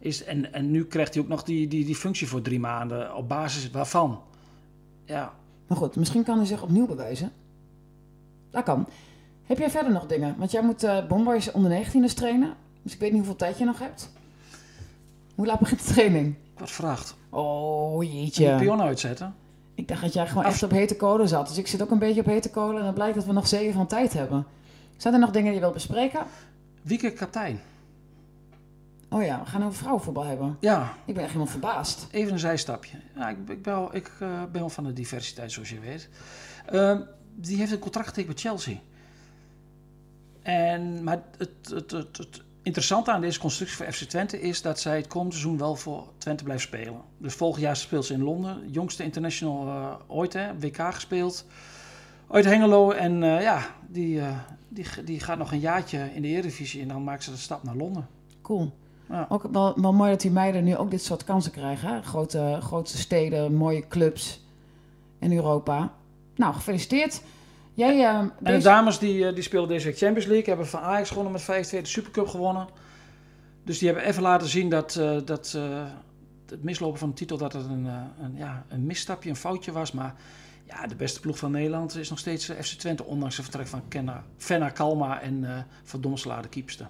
Is, 0.05 0.23
en, 0.23 0.53
en 0.53 0.71
nu 0.71 0.85
krijgt 0.85 1.13
hij 1.13 1.23
ook 1.23 1.29
nog 1.29 1.43
die, 1.43 1.67
die, 1.67 1.85
die 1.85 1.95
functie 1.95 2.27
voor 2.27 2.41
drie 2.41 2.59
maanden. 2.59 3.15
Op 3.15 3.27
basis 3.29 3.71
waarvan. 3.71 4.21
Ja, 5.05 5.33
Maar 5.67 5.77
goed, 5.77 5.95
misschien 5.95 6.23
kan 6.23 6.37
hij 6.37 6.45
zich 6.45 6.61
opnieuw 6.61 6.85
bewijzen. 6.87 7.31
Dat 8.51 8.63
kan. 8.63 8.87
Heb 9.45 9.57
jij 9.57 9.69
verder 9.69 9.91
nog 9.91 10.05
dingen? 10.07 10.35
Want 10.37 10.51
jij 10.51 10.61
moet 10.63 10.83
eh 10.83 11.07
Bomboys 11.07 11.51
onder 11.51 11.85
19ers 11.85 12.13
trainen. 12.13 12.53
Dus 12.81 12.93
ik 12.93 12.99
weet 12.99 13.09
niet 13.09 13.17
hoeveel 13.19 13.35
tijd 13.37 13.57
je 13.57 13.65
nog 13.65 13.79
hebt. 13.79 14.09
Hoe 15.35 15.45
laat 15.45 15.59
begint 15.59 15.87
de 15.87 15.93
training? 15.93 16.35
wat 16.57 16.71
vraagt. 16.71 17.15
Oh, 17.29 17.99
De 17.99 18.13
jeetje. 18.13 18.55
pion 18.55 18.81
uitzetten. 18.81 19.35
Ik 19.75 19.87
dacht 19.87 20.01
dat 20.01 20.13
jij 20.13 20.27
gewoon 20.27 20.43
Af- 20.45 20.51
echt 20.51 20.63
op 20.63 20.71
hete 20.71 20.95
kolen 20.95 21.27
zat. 21.27 21.47
Dus 21.47 21.57
ik 21.57 21.67
zit 21.67 21.81
ook 21.81 21.91
een 21.91 21.99
beetje 21.99 22.19
op 22.21 22.25
hete 22.27 22.49
kolen. 22.49 22.77
En 22.77 22.83
dan 22.85 22.93
blijkt 22.93 23.15
dat 23.15 23.25
we 23.25 23.31
nog 23.33 23.47
zeven 23.47 23.73
van 23.73 23.87
tijd 23.87 24.13
hebben. 24.13 24.45
Zijn 24.97 25.13
er 25.13 25.19
nog 25.19 25.31
dingen 25.31 25.45
die 25.45 25.53
je 25.55 25.59
wilt 25.59 25.73
bespreken? 25.73 26.25
Wieke 26.81 27.11
kaptein. 27.11 27.59
Oh 29.15 29.23
ja, 29.23 29.39
we 29.39 29.45
gaan 29.45 29.63
over 29.63 29.77
vrouwenvoetbal 29.77 30.23
hebben. 30.23 30.57
Ja, 30.59 30.93
Ik 31.05 31.13
ben 31.13 31.23
echt 31.23 31.33
helemaal 31.33 31.51
verbaasd. 31.51 32.07
even 32.11 32.33
een 32.33 32.39
zijstapje. 32.39 32.97
Ja, 33.15 33.29
ik, 33.29 33.37
ik, 33.37 33.61
ben, 33.61 33.73
wel, 33.73 33.95
ik 33.95 34.11
eh, 34.19 34.43
ben 34.43 34.61
wel 34.61 34.69
van 34.69 34.83
de 34.83 34.93
diversiteit, 34.93 35.51
zoals 35.51 35.69
je 35.69 35.79
weet. 35.79 36.09
Ehm, 36.65 37.01
die 37.35 37.57
heeft 37.57 37.71
een 37.71 37.79
contract 37.79 38.07
getekend 38.07 38.33
met 38.33 38.41
Chelsea. 38.41 38.75
En, 40.41 41.03
maar 41.03 41.23
het, 41.37 41.49
het, 41.69 41.91
het, 41.91 42.17
het 42.17 42.43
interessante 42.61 43.11
aan 43.11 43.21
deze 43.21 43.39
constructie 43.39 43.77
voor 43.77 43.91
FC 43.93 44.03
Twente 44.03 44.41
is 44.41 44.61
dat 44.61 44.79
zij 44.79 44.97
het 44.97 45.07
komende 45.07 45.35
seizoen 45.35 45.57
wel 45.57 45.75
voor 45.75 46.11
Twente 46.17 46.43
blijft 46.43 46.63
spelen. 46.63 47.01
Dus 47.17 47.33
volgend 47.33 47.63
jaar 47.63 47.75
speelt 47.75 48.05
ze 48.05 48.13
in 48.13 48.23
Londen. 48.23 48.69
Jongste 48.71 49.03
international 49.03 49.67
eh, 49.67 49.93
ooit, 50.07 50.33
hè, 50.33 50.59
WK 50.59 50.93
gespeeld. 50.93 51.45
Uit 52.31 52.45
Hengelo. 52.45 52.91
En 52.91 53.23
eh, 53.23 53.41
ja, 53.41 53.75
die, 53.87 54.21
die, 54.67 55.03
die 55.03 55.19
gaat 55.19 55.37
nog 55.37 55.51
een 55.51 55.59
jaartje 55.59 56.09
in 56.13 56.21
de 56.21 56.27
Eredivisie 56.27 56.81
en 56.81 56.87
dan 56.87 57.03
maakt 57.03 57.23
ze 57.23 57.31
de 57.31 57.37
stap 57.37 57.63
naar 57.63 57.75
Londen. 57.75 58.07
Cool. 58.41 58.73
Ja. 59.09 59.25
Ook 59.29 59.43
wel, 59.51 59.81
wel 59.81 59.93
mooi 59.93 60.09
dat 60.09 60.21
die 60.21 60.31
meiden 60.31 60.63
nu 60.63 60.77
ook 60.77 60.91
dit 60.91 61.03
soort 61.03 61.23
kansen 61.23 61.51
krijgen. 61.51 61.89
Hè? 61.89 62.01
Grote, 62.01 62.57
grootste 62.61 62.97
steden, 62.97 63.55
mooie 63.55 63.87
clubs 63.87 64.43
in 65.19 65.33
Europa. 65.33 65.93
Nou, 66.35 66.53
gefeliciteerd. 66.53 67.21
Jij, 67.73 67.99
eh, 67.99 68.17
En 68.17 68.31
de 68.41 68.57
dames 68.57 68.99
die, 68.99 69.27
eh, 69.27 69.33
die 69.33 69.43
spelen 69.43 69.67
deze 69.67 69.85
week 69.85 69.97
Champions 69.97 70.25
League. 70.25 70.47
Hebben 70.47 70.67
van 70.67 70.79
Ajax 70.79 71.09
gewonnen 71.09 71.31
met 71.31 71.41
5-2 71.41 71.81
de 71.81 71.87
Supercup 71.87 72.27
gewonnen. 72.27 72.67
Dus 73.63 73.79
die 73.79 73.87
hebben 73.87 74.07
even 74.07 74.21
laten 74.21 74.47
zien 74.47 74.69
dat, 74.69 74.95
eh, 74.95 75.17
dat 75.25 75.53
eh, 75.55 75.83
het 76.49 76.63
mislopen 76.63 76.99
van 76.99 77.09
de 77.09 77.15
titel 77.15 77.37
dat 77.37 77.53
het 77.53 77.65
een, 77.65 77.85
een, 78.21 78.35
ja, 78.35 78.65
een 78.69 78.85
misstapje, 78.85 79.29
een 79.29 79.35
foutje 79.35 79.71
was. 79.71 79.91
Maar 79.91 80.15
ja, 80.67 80.87
de 80.87 80.95
beste 80.95 81.19
ploeg 81.19 81.37
van 81.37 81.51
Nederland 81.51 81.97
is 81.97 82.09
nog 82.09 82.19
steeds 82.19 82.45
FC 82.45 82.77
Twente. 82.79 83.03
Ondanks 83.03 83.35
het 83.35 83.45
vertrek 83.45 83.67
van 83.67 83.87
Kenna, 83.87 84.23
Fenna 84.37 84.69
Kalma 84.69 85.21
en 85.21 85.65
Van 85.83 86.01
Domselaar, 86.01 86.41
de. 86.49 86.87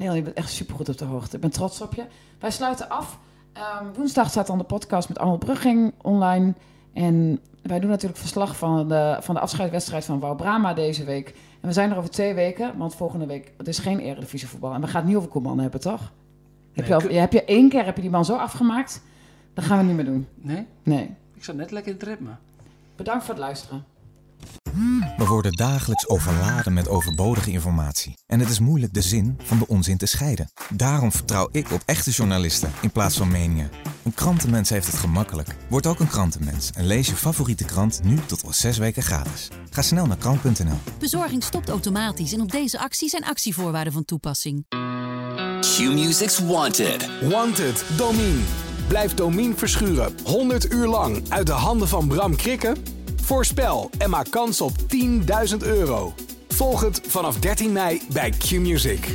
Leel, 0.00 0.14
je 0.14 0.22
bent 0.22 0.36
echt 0.36 0.50
supergoed 0.50 0.88
op 0.88 0.98
de 0.98 1.04
hoogte. 1.04 1.34
Ik 1.36 1.42
ben 1.42 1.50
trots 1.50 1.80
op 1.80 1.94
je. 1.94 2.04
Wij 2.38 2.50
sluiten 2.50 2.88
af. 2.88 3.18
Ehm, 3.52 3.84
woensdag 3.94 4.30
staat 4.30 4.46
dan 4.46 4.58
de 4.58 4.64
podcast 4.64 5.08
met 5.08 5.18
Arnold 5.18 5.38
Brugging 5.38 5.92
online. 6.02 6.54
En 6.92 7.40
wij 7.62 7.80
doen 7.80 7.90
natuurlijk 7.90 8.20
verslag 8.20 8.56
van 8.56 8.88
de, 8.88 9.16
van 9.20 9.34
de 9.34 9.40
afscheidswedstrijd 9.40 10.04
van 10.04 10.18
Wouw 10.20 10.34
Brama 10.34 10.74
deze 10.74 11.04
week. 11.04 11.28
En 11.60 11.68
we 11.68 11.72
zijn 11.72 11.90
er 11.90 11.96
over 11.96 12.10
twee 12.10 12.34
weken, 12.34 12.78
want 12.78 12.94
volgende 12.94 13.26
week... 13.26 13.52
Het 13.56 13.68
is 13.68 13.78
geen 13.78 13.98
eredivisie 13.98 14.48
voetbal. 14.48 14.72
En 14.74 14.80
we 14.80 14.86
gaan 14.86 15.00
het 15.00 15.08
niet 15.08 15.16
over 15.16 15.28
Koeman 15.28 15.58
hebben, 15.58 15.80
toch? 15.80 16.00
Heb, 16.72 16.88
Nee, 16.88 16.98
je 17.00 17.08
al, 17.08 17.20
heb 17.20 17.32
je 17.32 17.44
één 17.44 17.68
keer 17.68 17.84
heb 17.84 17.96
je 17.96 18.02
die 18.02 18.10
man 18.10 18.24
zo 18.24 18.36
afgemaakt? 18.36 19.02
Dat 19.54 19.64
gaan 19.64 19.78
we 19.78 19.84
niet 19.84 19.96
meer 19.96 20.04
doen. 20.04 20.26
Nee, 20.34 20.66
Nee. 20.82 21.14
ik 21.34 21.44
zat 21.44 21.54
net 21.54 21.70
lekker 21.70 21.92
in 21.92 21.98
het 21.98 22.08
ritme. 22.08 22.30
Bedankt 22.96 23.24
voor 23.24 23.34
het 23.34 23.42
luisteren. 23.42 23.84
We 25.16 25.26
worden 25.26 25.52
dagelijks 25.52 26.08
overladen 26.08 26.72
met 26.72 26.88
overbodige 26.88 27.50
informatie. 27.50 28.14
En 28.26 28.40
het 28.40 28.48
is 28.48 28.58
moeilijk 28.58 28.94
de 28.94 29.02
zin 29.02 29.38
van 29.42 29.58
de 29.58 29.66
onzin 29.66 29.96
te 29.96 30.06
scheiden. 30.06 30.50
Daarom 30.70 31.12
vertrouw 31.12 31.48
ik 31.52 31.72
op 31.72 31.82
echte 31.86 32.10
journalisten 32.10 32.72
in 32.80 32.90
plaats 32.90 33.16
van 33.16 33.30
meningen. 33.30 33.70
Een 34.02 34.14
krantenmens 34.14 34.68
heeft 34.70 34.86
het 34.86 34.96
gemakkelijk. 34.96 35.56
Word 35.68 35.86
ook 35.86 36.00
een 36.00 36.08
krantenmens 36.08 36.70
en 36.70 36.86
lees 36.86 37.06
je 37.06 37.14
favoriete 37.14 37.64
krant 37.64 38.00
nu 38.02 38.18
tot 38.26 38.44
al 38.44 38.52
zes 38.52 38.78
weken 38.78 39.02
gratis. 39.02 39.48
Ga 39.70 39.82
snel 39.82 40.06
naar 40.06 40.16
krant.nl. 40.16 40.78
Bezorging 40.98 41.42
stopt 41.42 41.68
automatisch 41.68 42.32
en 42.32 42.40
op 42.40 42.50
deze 42.50 42.78
actie 42.78 43.08
zijn 43.08 43.24
actievoorwaarden 43.24 43.92
van 43.92 44.04
toepassing. 44.04 44.64
Q-Music's 45.60 46.38
Wanted. 46.38 47.08
Wanted, 47.22 47.84
Domine. 47.96 48.40
Blijf 48.88 49.14
Domine 49.14 49.54
verschuren 49.54 50.12
100 50.24 50.72
uur 50.72 50.86
lang 50.86 51.22
uit 51.28 51.46
de 51.46 51.52
handen 51.52 51.88
van 51.88 52.08
Bram 52.08 52.36
Krikken? 52.36 52.99
Voorspel 53.22 53.90
en 53.98 54.10
maak 54.10 54.30
kans 54.30 54.60
op 54.60 54.72
10.000 55.50 55.56
euro. 55.58 56.14
Volg 56.48 56.80
het 56.80 57.00
vanaf 57.06 57.36
13 57.38 57.72
mei 57.72 58.02
bij 58.12 58.30
Q-Music. 58.30 59.08